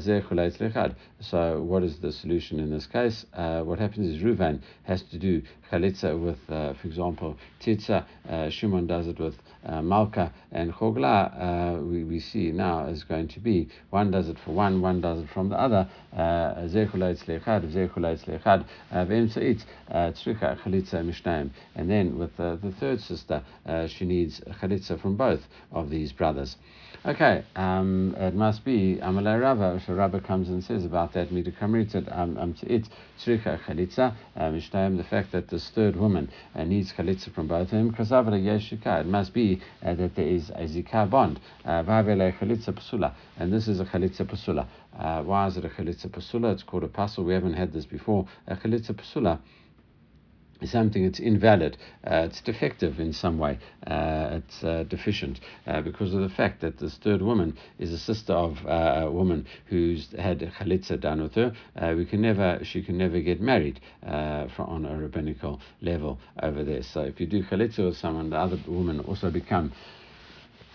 So 1.21 1.63
what 1.63 1.83
is 1.83 1.99
the 1.99 2.13
solution 2.13 2.61
in 2.61 2.71
this 2.71 2.87
case? 2.87 3.27
Uh, 3.35 3.61
what 3.63 3.79
happens 3.79 4.09
is 4.09 4.23
Ruvain 4.23 4.61
has 4.85 5.03
to 5.03 5.19
do 5.19 5.43
chalitza 5.71 6.19
with, 6.19 6.39
uh, 6.49 6.75
for 6.75 6.87
example, 6.87 7.37
Titza. 7.61 8.05
Uh, 8.29 8.49
Shimon 8.51 8.87
does 8.87 9.09
it 9.09 9.19
with 9.19 9.37
uh, 9.65 9.83
Malka 9.83 10.33
and 10.53 10.73
Chogla. 10.73 11.33
Uh, 11.37 11.83
we, 11.83 12.05
we 12.05 12.21
see 12.21 12.53
now 12.53 12.87
is 12.87 13.05
going 13.05 13.29
to 13.29 13.41
be 13.41 13.69
one 13.91 14.11
does 14.11 14.29
it 14.29 14.39
for 14.39 14.53
one, 14.53 14.81
one 14.81 15.01
does 15.01 15.21
it 15.21 15.29
from 15.31 15.49
the 15.49 15.57
other. 15.61 15.89
And 21.75 21.91
then 21.91 22.19
with 22.19 22.41
uh, 22.41 22.57
the 22.57 22.73
third 22.81 23.01
sister, 23.01 23.43
uh, 23.67 23.87
she 23.87 24.05
needs 24.05 24.41
chalitza 24.41 25.01
from 25.01 25.17
both 25.17 25.41
of 25.73 25.91
these 25.91 26.13
brothers. 26.13 26.57
Okay, 27.07 27.45
um, 27.55 28.17
it 28.19 28.35
must 28.35 28.65
be 28.65 28.97
Amalei 29.01 29.41
Rava. 29.41 29.81
So 29.87 29.95
Rava 29.95 30.21
comes 30.21 30.49
and 30.49 30.65
says 30.65 30.85
about 30.85 31.13
that 31.13 31.31
Mida 31.31 31.53
Kamritzat 31.53 32.11
um, 32.11 32.37
um, 32.37 32.57
it 32.63 32.89
Tzricha 33.21 33.61
Chalitza 33.61 34.13
Mishnayim. 34.37 34.97
The 34.97 35.05
fact 35.05 35.31
that 35.31 35.47
this 35.47 35.71
third 35.71 35.95
woman 35.95 36.29
uh, 36.57 36.65
needs 36.65 36.93
chalitza 36.93 37.33
from 37.33 37.47
both 37.47 37.71
of 37.71 37.71
them. 37.71 37.93
Yeshika. 37.93 39.03
It 39.03 39.07
must 39.07 39.33
be 39.33 39.63
uh, 39.85 39.95
that 39.95 40.17
there 40.17 40.27
is 40.27 40.51
a 40.51 40.67
zikah 40.67 41.09
bond. 41.09 41.39
Uh, 41.65 41.85
Chalitza 41.85 42.73
Pasula, 42.73 43.15
and 43.39 43.53
this 43.53 43.69
is 43.69 43.79
a 43.79 43.85
Chalitza 43.85 44.23
Pasula. 44.23 44.67
Uh, 44.99 45.23
why 45.23 45.47
is 45.47 45.57
it 45.57 45.65
a 45.65 45.69
Chalitza 45.69 46.09
Pasula? 46.09 46.53
It's 46.55 46.65
called 46.65 46.83
a 46.83 46.89
pasul. 46.89 47.23
We 47.23 47.35
haven't 47.35 47.55
had 47.55 47.73
this 47.73 47.85
before. 47.85 48.27
A 48.49 48.57
Chalitza 48.57 48.91
Pasula 48.91 49.39
something 50.65 51.05
that's 51.05 51.21
invalid, 51.21 51.77
uh, 52.07 52.27
it's 52.29 52.41
defective 52.41 52.99
in 52.99 53.13
some 53.13 53.39
way, 53.39 53.59
uh, 53.87 54.41
it's 54.41 54.65
uh, 54.65 54.85
deficient 54.89 55.41
uh, 55.67 55.83
because 55.83 56.15
of 56.15 56.21
the 56.21 56.29
fact 56.29 56.61
that 56.61 56.79
this 56.79 56.97
third 56.97 57.23
woman 57.23 57.57
is 57.79 57.93
a 57.93 57.99
sister 57.99 58.33
of 58.33 58.59
uh, 58.67 59.07
a 59.07 59.11
woman 59.11 59.47
who's 59.67 60.11
had 60.19 60.41
chalitza 60.59 60.99
done 60.99 61.23
with 61.23 61.35
her. 61.35 61.53
Uh, 61.77 61.95
we 61.97 62.05
can 62.05 62.21
never, 62.21 62.59
she 62.63 62.83
can 62.83 62.97
never 62.97 63.21
get 63.21 63.41
married 63.41 63.81
from, 64.03 64.67
on 64.67 64.85
a 64.87 64.97
rabbinical 64.97 65.61
level 65.83 66.19
over 66.43 66.65
there. 66.65 66.83
So 66.83 67.03
if 67.03 67.21
you 67.21 67.27
do 67.27 67.43
chalitza 67.43 67.85
with 67.87 67.97
someone, 67.97 68.31
the 68.31 68.37
other 68.37 68.59
woman 68.67 69.01
also 69.01 69.31
become 69.31 69.73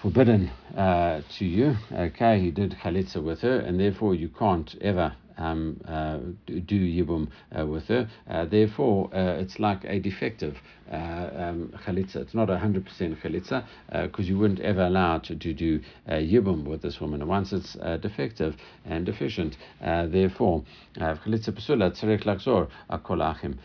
forbidden 0.02 0.50
uh, 0.76 1.22
to 1.38 1.46
you. 1.46 1.76
Okay, 1.92 2.40
he 2.40 2.52
did 2.52 2.76
chalitza 2.84 3.22
with 3.24 3.42
her, 3.42 3.60
and 3.60 3.80
therefore 3.80 4.16
you 4.16 4.30
can't 4.30 4.76
ever 4.82 5.16
um, 5.42 5.82
uh, 5.88 6.18
do 6.46 6.80
yibum 6.80 7.28
uh, 7.58 7.66
with 7.66 7.88
her. 7.88 8.08
Uh, 8.30 8.46
therefore, 8.46 9.10
it's 9.14 9.60
like 9.60 9.84
a 9.86 10.00
defective 10.00 10.58
Uh, 10.92 11.30
um, 11.38 11.74
chalitza. 11.86 12.18
It's 12.18 12.34
not 12.34 12.50
a 12.50 12.58
hundred 12.58 12.86
percent 12.86 13.18
chalitza 13.22 13.64
uh, 13.94 14.08
because 14.08 14.28
you 14.28 14.38
wouldn't 14.38 14.60
ever 14.60 14.82
allow 14.82 15.20
to, 15.20 15.36
to 15.38 15.54
do 15.54 15.80
uh, 16.10 16.16
yibum 16.16 16.66
with 16.66 16.82
this 16.82 17.00
woman. 17.00 17.26
once 17.26 17.54
it's 17.54 17.78
defective 18.02 18.58
and 18.84 19.06
deficient, 19.06 19.56
therefore, 19.80 20.66
chalitza 20.98 21.52
pasula 21.52 21.92
tzarek 21.92 22.26
lakzor 22.26 22.68
akolachim. 22.90 23.58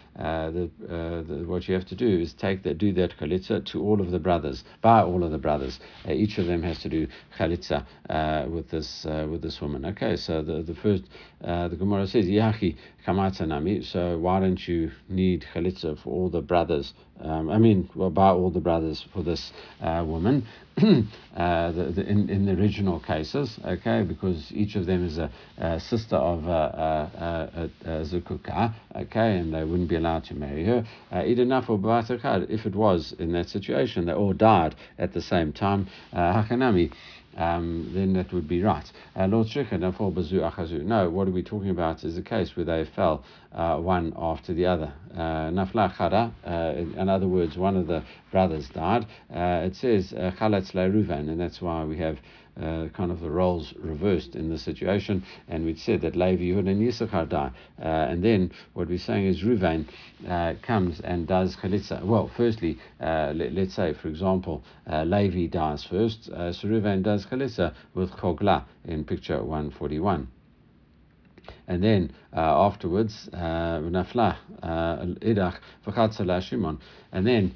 What 1.49 1.67
you 1.67 1.75
have 1.75 1.87
to 1.87 1.97
do 1.97 2.07
is 2.07 2.33
take 2.33 2.63
that, 2.63 2.79
do 2.79 2.93
that 2.93 3.17
chalitza 3.19 3.65
to 3.73 3.83
all 3.83 4.01
of 4.01 4.13
the 4.13 4.21
brothers, 4.21 4.63
by 4.81 5.03
all 5.03 5.25
of 5.25 5.33
the 5.33 5.39
brothers. 5.39 5.81
each 6.09 6.39
of 6.39 6.47
them 6.47 6.63
has 6.63 6.79
to 6.79 6.89
do 6.89 7.09
chalitza 7.37 7.85
with 8.49 8.71
this 8.71 9.05
with 9.05 9.43
this 9.43 9.61
woman. 9.61 9.85
Okay, 9.85 10.15
so 10.15 10.43
the 10.43 10.63
the 10.63 10.77
first. 10.77 11.03
Uh, 11.45 11.69
the 11.69 11.77
Gemara 11.77 12.07
says, 12.07 12.25
Yachi 12.25 12.77
Kamatsanami, 13.07 13.85
so 13.85 14.19
why 14.19 14.41
don't 14.41 14.67
you 14.67 14.91
need 15.09 15.45
Chalitza 15.55 15.97
for 16.03 16.11
all 16.11 16.31
the 16.31 16.41
brothers? 16.41 16.95
Um, 17.21 17.51
I 17.51 17.59
mean, 17.59 17.89
by 17.95 18.31
all 18.31 18.51
the 18.51 18.61
brothers 18.61 19.05
for 19.13 19.23
this 19.23 19.53
uh, 19.81 20.05
woman. 20.07 20.47
uh, 20.77 21.73
the, 21.73 21.85
the, 21.85 22.07
in, 22.07 22.29
in 22.29 22.45
the 22.45 22.53
original 22.53 23.01
cases, 23.01 23.59
okay, 23.65 24.03
because 24.03 24.53
each 24.53 24.77
of 24.77 24.85
them 24.85 25.07
is 25.07 25.17
a, 25.17 25.31
a 25.57 25.81
sister 25.81 26.17
of 26.17 26.47
a, 26.47 27.71
a, 27.87 27.91
a, 27.91 28.05
Zukuka, 28.05 28.75
okay, 28.95 29.39
and 29.39 29.55
they 29.55 29.65
wouldn't 29.65 29.89
be 29.89 29.97
allowed 29.97 30.25
to 30.25 30.35
marry 30.35 30.67
her. 30.67 30.87
Uh, 31.11 31.23
if 31.25 32.67
it 32.67 32.75
was 32.75 33.15
in 33.19 33.33
that 33.33 33.49
situation, 33.49 34.05
they 34.05 34.13
all 34.13 34.35
died 34.35 34.75
at 34.99 35.15
the 35.15 35.23
same 35.23 35.51
time. 35.51 35.89
Uh, 36.13 36.43
Hakanami 36.43 36.93
um, 37.37 37.91
then 37.95 38.15
that 38.15 38.33
would 38.33 38.49
be 38.49 38.63
right. 38.63 38.91
Lord 39.17 39.25
Uh, 39.25 39.27
Lord 39.27 39.47
Achazu. 40.41 40.83
No, 40.83 41.11
what 41.11 41.29
are 41.29 41.33
we 41.33 41.43
talking 41.43 41.71
about 41.71 42.05
is 42.05 42.17
a 42.17 42.23
case 42.23 42.57
where 42.57 42.65
they 42.65 42.85
fell 42.85 43.25
uh, 43.53 43.77
one 43.77 44.13
after 44.17 44.55
the 44.55 44.67
other. 44.67 44.93
Uh, 45.15 45.51
Nafla 45.51 45.97
Chara, 45.97 46.33
uh, 46.47 47.01
in 47.01 47.09
other 47.09 47.29
words, 47.29 47.57
one 47.57 47.77
of 47.77 47.87
the 47.87 48.03
brothers 48.31 48.69
died. 48.71 49.07
It 49.31 49.77
says 49.77 50.13
Chaletz 50.13 50.73
Ruven, 50.73 51.29
and 51.29 51.41
that's 51.41 51.61
why 51.61 51.85
we 51.85 51.99
have 51.99 52.19
uh, 52.61 52.89
kind 52.95 53.11
of 53.11 53.21
the 53.21 53.31
roles 53.31 53.75
reversed 53.79 54.35
in 54.35 54.49
this 54.49 54.63
situation, 54.63 55.23
and 55.49 55.65
we'd 55.65 55.79
said 55.79 56.01
that 56.01 56.17
Levi, 56.17 56.45
Yehud, 56.45 56.69
and 56.69 56.81
Yisachar 56.81 57.29
die. 57.29 57.51
Uh, 57.81 57.85
and 57.85 58.25
then 58.25 58.51
what 58.75 58.89
we're 58.89 58.99
saying 58.99 59.27
is 59.27 59.43
Ruvain 59.43 59.87
uh, 60.29 60.55
comes 60.63 61.01
and 61.01 61.27
does 61.27 61.57
chalitza. 61.57 62.03
Well, 62.03 62.31
firstly, 62.37 62.79
uh, 63.01 63.33
let, 63.35 63.57
us 63.57 63.75
say, 63.75 63.95
for 63.95 64.09
example, 64.09 64.65
uh, 64.91 65.05
Levi 65.05 65.47
dies 65.47 65.85
first, 65.85 66.29
uh, 66.31 66.53
so 66.53 66.69
Ruvain 66.69 67.03
does 67.03 67.27
chalitza 67.27 67.75
with 67.95 68.11
Kogla 68.13 68.65
in 68.85 69.05
picture 69.05 69.43
141 69.43 70.29
and 71.69 71.83
then 71.83 72.13
uh, 72.37 72.41
afterwards, 72.41 73.29
Nafla, 73.33 74.37
Idach, 74.63 75.59
V'chatzala 75.87 76.43
Shimon, 76.43 76.79
and 77.13 77.27
then 77.27 77.55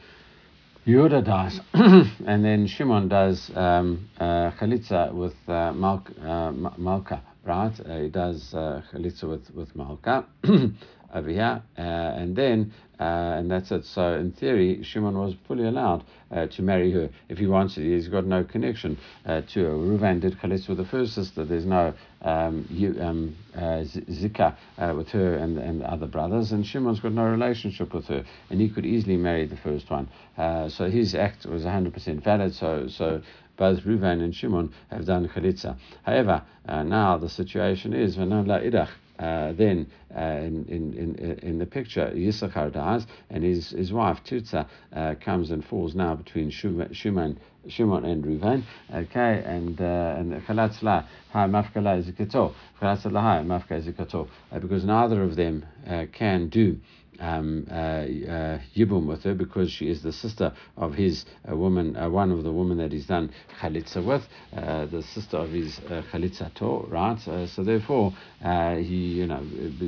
Yehuda 0.86 1.22
does, 1.22 1.60
and 2.26 2.42
then 2.42 2.66
Shimon 2.66 3.08
does 3.08 3.50
um, 3.54 4.08
uh, 4.18 4.50
chalitza 4.58 5.12
with 5.12 5.34
uh, 5.46 5.72
Malk, 5.74 6.10
uh, 6.24 6.52
Malka, 6.78 7.22
right? 7.44 7.78
Uh, 7.80 7.98
he 7.98 8.08
does 8.08 8.54
uh, 8.54 8.82
chalitza 8.90 9.24
with, 9.28 9.54
with 9.54 9.76
Malka 9.76 10.24
over 11.14 11.28
here, 11.28 11.62
uh, 11.78 11.80
and 11.80 12.36
then 12.36 12.72
uh, 13.00 13.38
and 13.38 13.50
that's 13.50 13.72
it. 13.72 13.86
So 13.86 14.12
in 14.14 14.30
theory, 14.32 14.82
Shimon 14.82 15.16
was 15.16 15.34
fully 15.48 15.64
allowed 15.64 16.04
uh, 16.30 16.46
to 16.48 16.62
marry 16.62 16.92
her 16.92 17.08
if 17.30 17.38
he 17.38 17.46
wanted. 17.46 17.82
He's 17.82 18.08
got 18.08 18.26
no 18.26 18.44
connection 18.44 18.98
uh, 19.24 19.40
to 19.52 19.64
her. 19.64 19.70
Ruvan 19.70 20.20
did 20.20 20.38
chalitza 20.38 20.68
with 20.68 20.78
the 20.78 20.84
first 20.84 21.14
sister. 21.14 21.46
There's 21.46 21.64
no 21.64 21.94
um, 22.20 22.66
you, 22.68 22.94
um, 23.00 23.36
uh, 23.56 23.84
zika 24.10 24.54
uh, 24.76 24.94
with 24.94 25.08
her 25.10 25.36
and, 25.36 25.58
and 25.58 25.82
other 25.82 26.06
brothers, 26.06 26.52
and 26.52 26.66
Shimon's 26.66 27.00
got 27.00 27.12
no 27.12 27.24
relationship 27.24 27.94
with 27.94 28.06
her, 28.08 28.22
and 28.50 28.60
he 28.60 28.68
could 28.68 28.84
easily 28.84 29.16
marry 29.16 29.46
the 29.46 29.56
first 29.56 29.90
one. 29.90 30.08
So 30.36 30.90
his 30.90 31.14
act 31.14 31.46
was 31.46 31.64
100% 31.64 32.22
valid. 32.22 32.54
So 32.54 32.86
so 32.88 33.22
both 33.56 33.80
Ruvan 33.80 34.22
and 34.22 34.34
Shimon 34.34 34.72
have 34.90 35.06
done 35.06 35.26
chalitza. 35.28 35.76
However, 36.02 36.42
now 36.66 37.16
the 37.16 37.30
situation 37.30 37.94
is 37.94 38.18
v'nam 38.18 38.46
idach 38.46 38.90
uh, 39.20 39.52
then 39.52 39.86
uh, 40.16 40.20
in, 40.20 40.64
in, 40.66 41.14
in, 41.42 41.58
the 41.58 41.66
picture, 41.66 42.10
Yisachar 42.14 42.72
dies, 42.72 43.06
and 43.28 43.44
his, 43.44 43.70
his 43.70 43.92
wife 43.92 44.18
Tutza 44.24 44.66
uh, 44.94 45.14
comes 45.22 45.50
and 45.50 45.62
falls 45.64 45.94
now 45.94 46.14
between 46.14 46.50
Shuman, 46.50 47.36
Shimon 47.68 48.04
and 48.04 48.24
Ruvain. 48.24 48.62
Okay, 48.92 49.42
and 49.44 49.78
uh, 49.80 50.14
and 50.18 50.32
Chalatzla 50.46 51.04
ha 51.32 51.46
mafkala 51.46 52.02
zikato, 52.02 52.54
Chalatzla 52.80 53.20
ha 53.20 53.42
mafka 53.44 53.82
zikato, 53.82 54.26
uh, 54.50 54.58
because 54.58 54.84
neither 54.84 55.22
of 55.22 55.36
them 55.36 55.66
uh, 55.86 56.06
can 56.12 56.48
do 56.48 56.78
um, 57.20 57.66
uh, 57.70 57.74
uh, 57.74 58.58
Yibum 58.74 59.06
with 59.06 59.22
her 59.24 59.34
because 59.34 59.70
she 59.70 59.88
is 59.88 60.02
the 60.02 60.12
sister 60.12 60.52
of 60.76 60.94
his 60.94 61.24
uh, 61.50 61.56
woman, 61.56 61.96
uh, 61.96 62.08
one 62.08 62.32
of 62.32 62.42
the 62.42 62.52
women 62.52 62.78
that 62.78 62.92
he's 62.92 63.06
done 63.06 63.30
Chalitza 63.60 64.04
with, 64.04 64.26
uh, 64.56 64.86
the 64.86 65.02
sister 65.02 65.36
of 65.36 65.50
his 65.50 65.78
uh, 65.80 66.02
Chalitza 66.10 66.52
to, 66.54 66.86
right? 66.88 67.28
Uh, 67.28 67.46
so 67.46 67.62
therefore, 67.62 68.12
he, 68.40 69.18
you 69.20 69.26
know, 69.26 69.42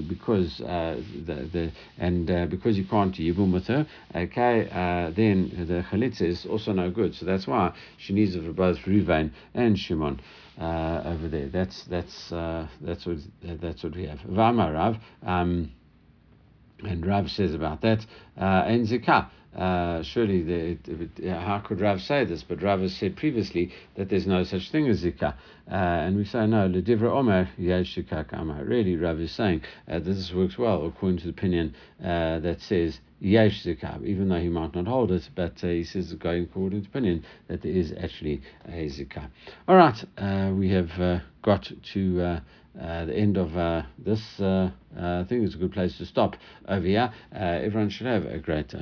because 0.09 0.59
the, 0.59 1.49
the 1.53 1.73
and 1.99 2.27
because 2.51 2.77
you 2.77 2.85
can't 2.85 3.15
Yibum 3.15 3.53
with 3.53 3.67
her, 3.67 3.87
okay, 4.15 4.69
then 5.17 5.51
the 5.67 5.85
Chalitza 5.91 6.23
is 6.23 6.47
also 6.47 6.73
no 6.73 6.91
good. 6.91 7.15
So 7.15 7.25
that's 7.27 7.47
why 7.47 7.75
she 7.97 8.13
needs 8.13 8.35
it 8.35 8.45
for 8.45 8.53
both 8.53 8.79
Ruvain 8.81 9.31
and 9.55 9.79
Shimon. 9.79 10.21
over 10.59 11.29
there, 11.29 11.49
that's 11.49 11.85
that's 11.85 12.31
that's 12.31 13.07
what 13.07 13.17
that's 13.43 13.83
what 13.83 13.97
we 13.97 14.07
have. 14.07 14.21
Vama 14.21 14.73
Rav. 14.73 14.97
Um, 15.25 15.71
and 16.85 17.05
Rav 17.07 17.31
says 17.31 17.55
about 17.55 17.81
that, 17.83 18.01
uh, 18.37 18.65
and 18.67 18.87
Zikah. 18.87 19.29
Uh, 19.57 20.03
surely 20.03 20.43
the, 20.43 20.55
it, 20.55 20.89
it, 21.19 21.31
how 21.31 21.59
could 21.59 21.81
Rav 21.81 22.01
say 22.01 22.25
this? 22.25 22.43
But 22.43 22.63
Rav 22.63 22.81
has 22.81 22.95
said 22.97 23.17
previously 23.17 23.73
that 23.97 24.09
there's 24.09 24.27
no 24.27 24.45
such 24.45 24.71
thing 24.71 24.89
as 24.89 25.03
zikah, 25.03 25.35
uh, 25.71 25.75
and 25.75 26.17
we 26.17 26.25
say 26.25 26.47
no. 26.47 26.69
Ledivra 26.69 27.11
Omer 27.11 27.51
yesh 27.59 27.97
zikah 27.97 28.67
Really, 28.67 28.97
Rav 28.97 29.21
is 29.21 29.33
saying 29.33 29.63
uh, 29.89 29.99
this 29.99 30.33
works 30.33 30.57
well 30.57 30.87
according 30.87 31.19
to 31.19 31.25
the 31.25 31.31
opinion 31.31 31.75
uh, 32.03 32.39
that 32.41 32.61
says 32.61 33.01
yesh 33.21 33.63
zikah, 33.65 34.05
even 34.05 34.29
though 34.29 34.41
he 34.41 34.49
might 34.49 34.75
not 34.75 34.87
hold 34.87 35.13
it, 35.13 35.29
but 35.35 35.63
uh, 35.63 35.69
he 35.69 35.85
says 35.85 36.13
going 36.15 36.45
according 36.45 36.83
to 36.83 36.89
opinion 36.89 37.25
that 37.49 37.63
there 37.63 37.73
is 37.73 37.93
actually 38.03 38.41
a 38.67 38.89
zikah. 38.89 39.29
All 39.69 39.77
right, 39.77 40.05
uh, 40.17 40.53
we 40.55 40.71
have 40.71 41.23
got 41.43 41.71
to 41.93 42.41
uh, 42.81 43.05
the 43.05 43.15
end 43.15 43.37
of 43.37 43.55
uh, 43.55 43.83
this, 43.99 44.41
uh, 44.41 44.71
I 44.97 45.25
think 45.25 45.45
it's 45.45 45.55
a 45.55 45.59
good 45.59 45.73
place 45.73 45.99
to 45.99 46.07
stop 46.07 46.37
over 46.67 46.87
here. 46.87 47.13
everyone 47.33 47.91
should 47.91 48.07
have 48.07 48.25
a 48.25 48.39
great 48.39 48.75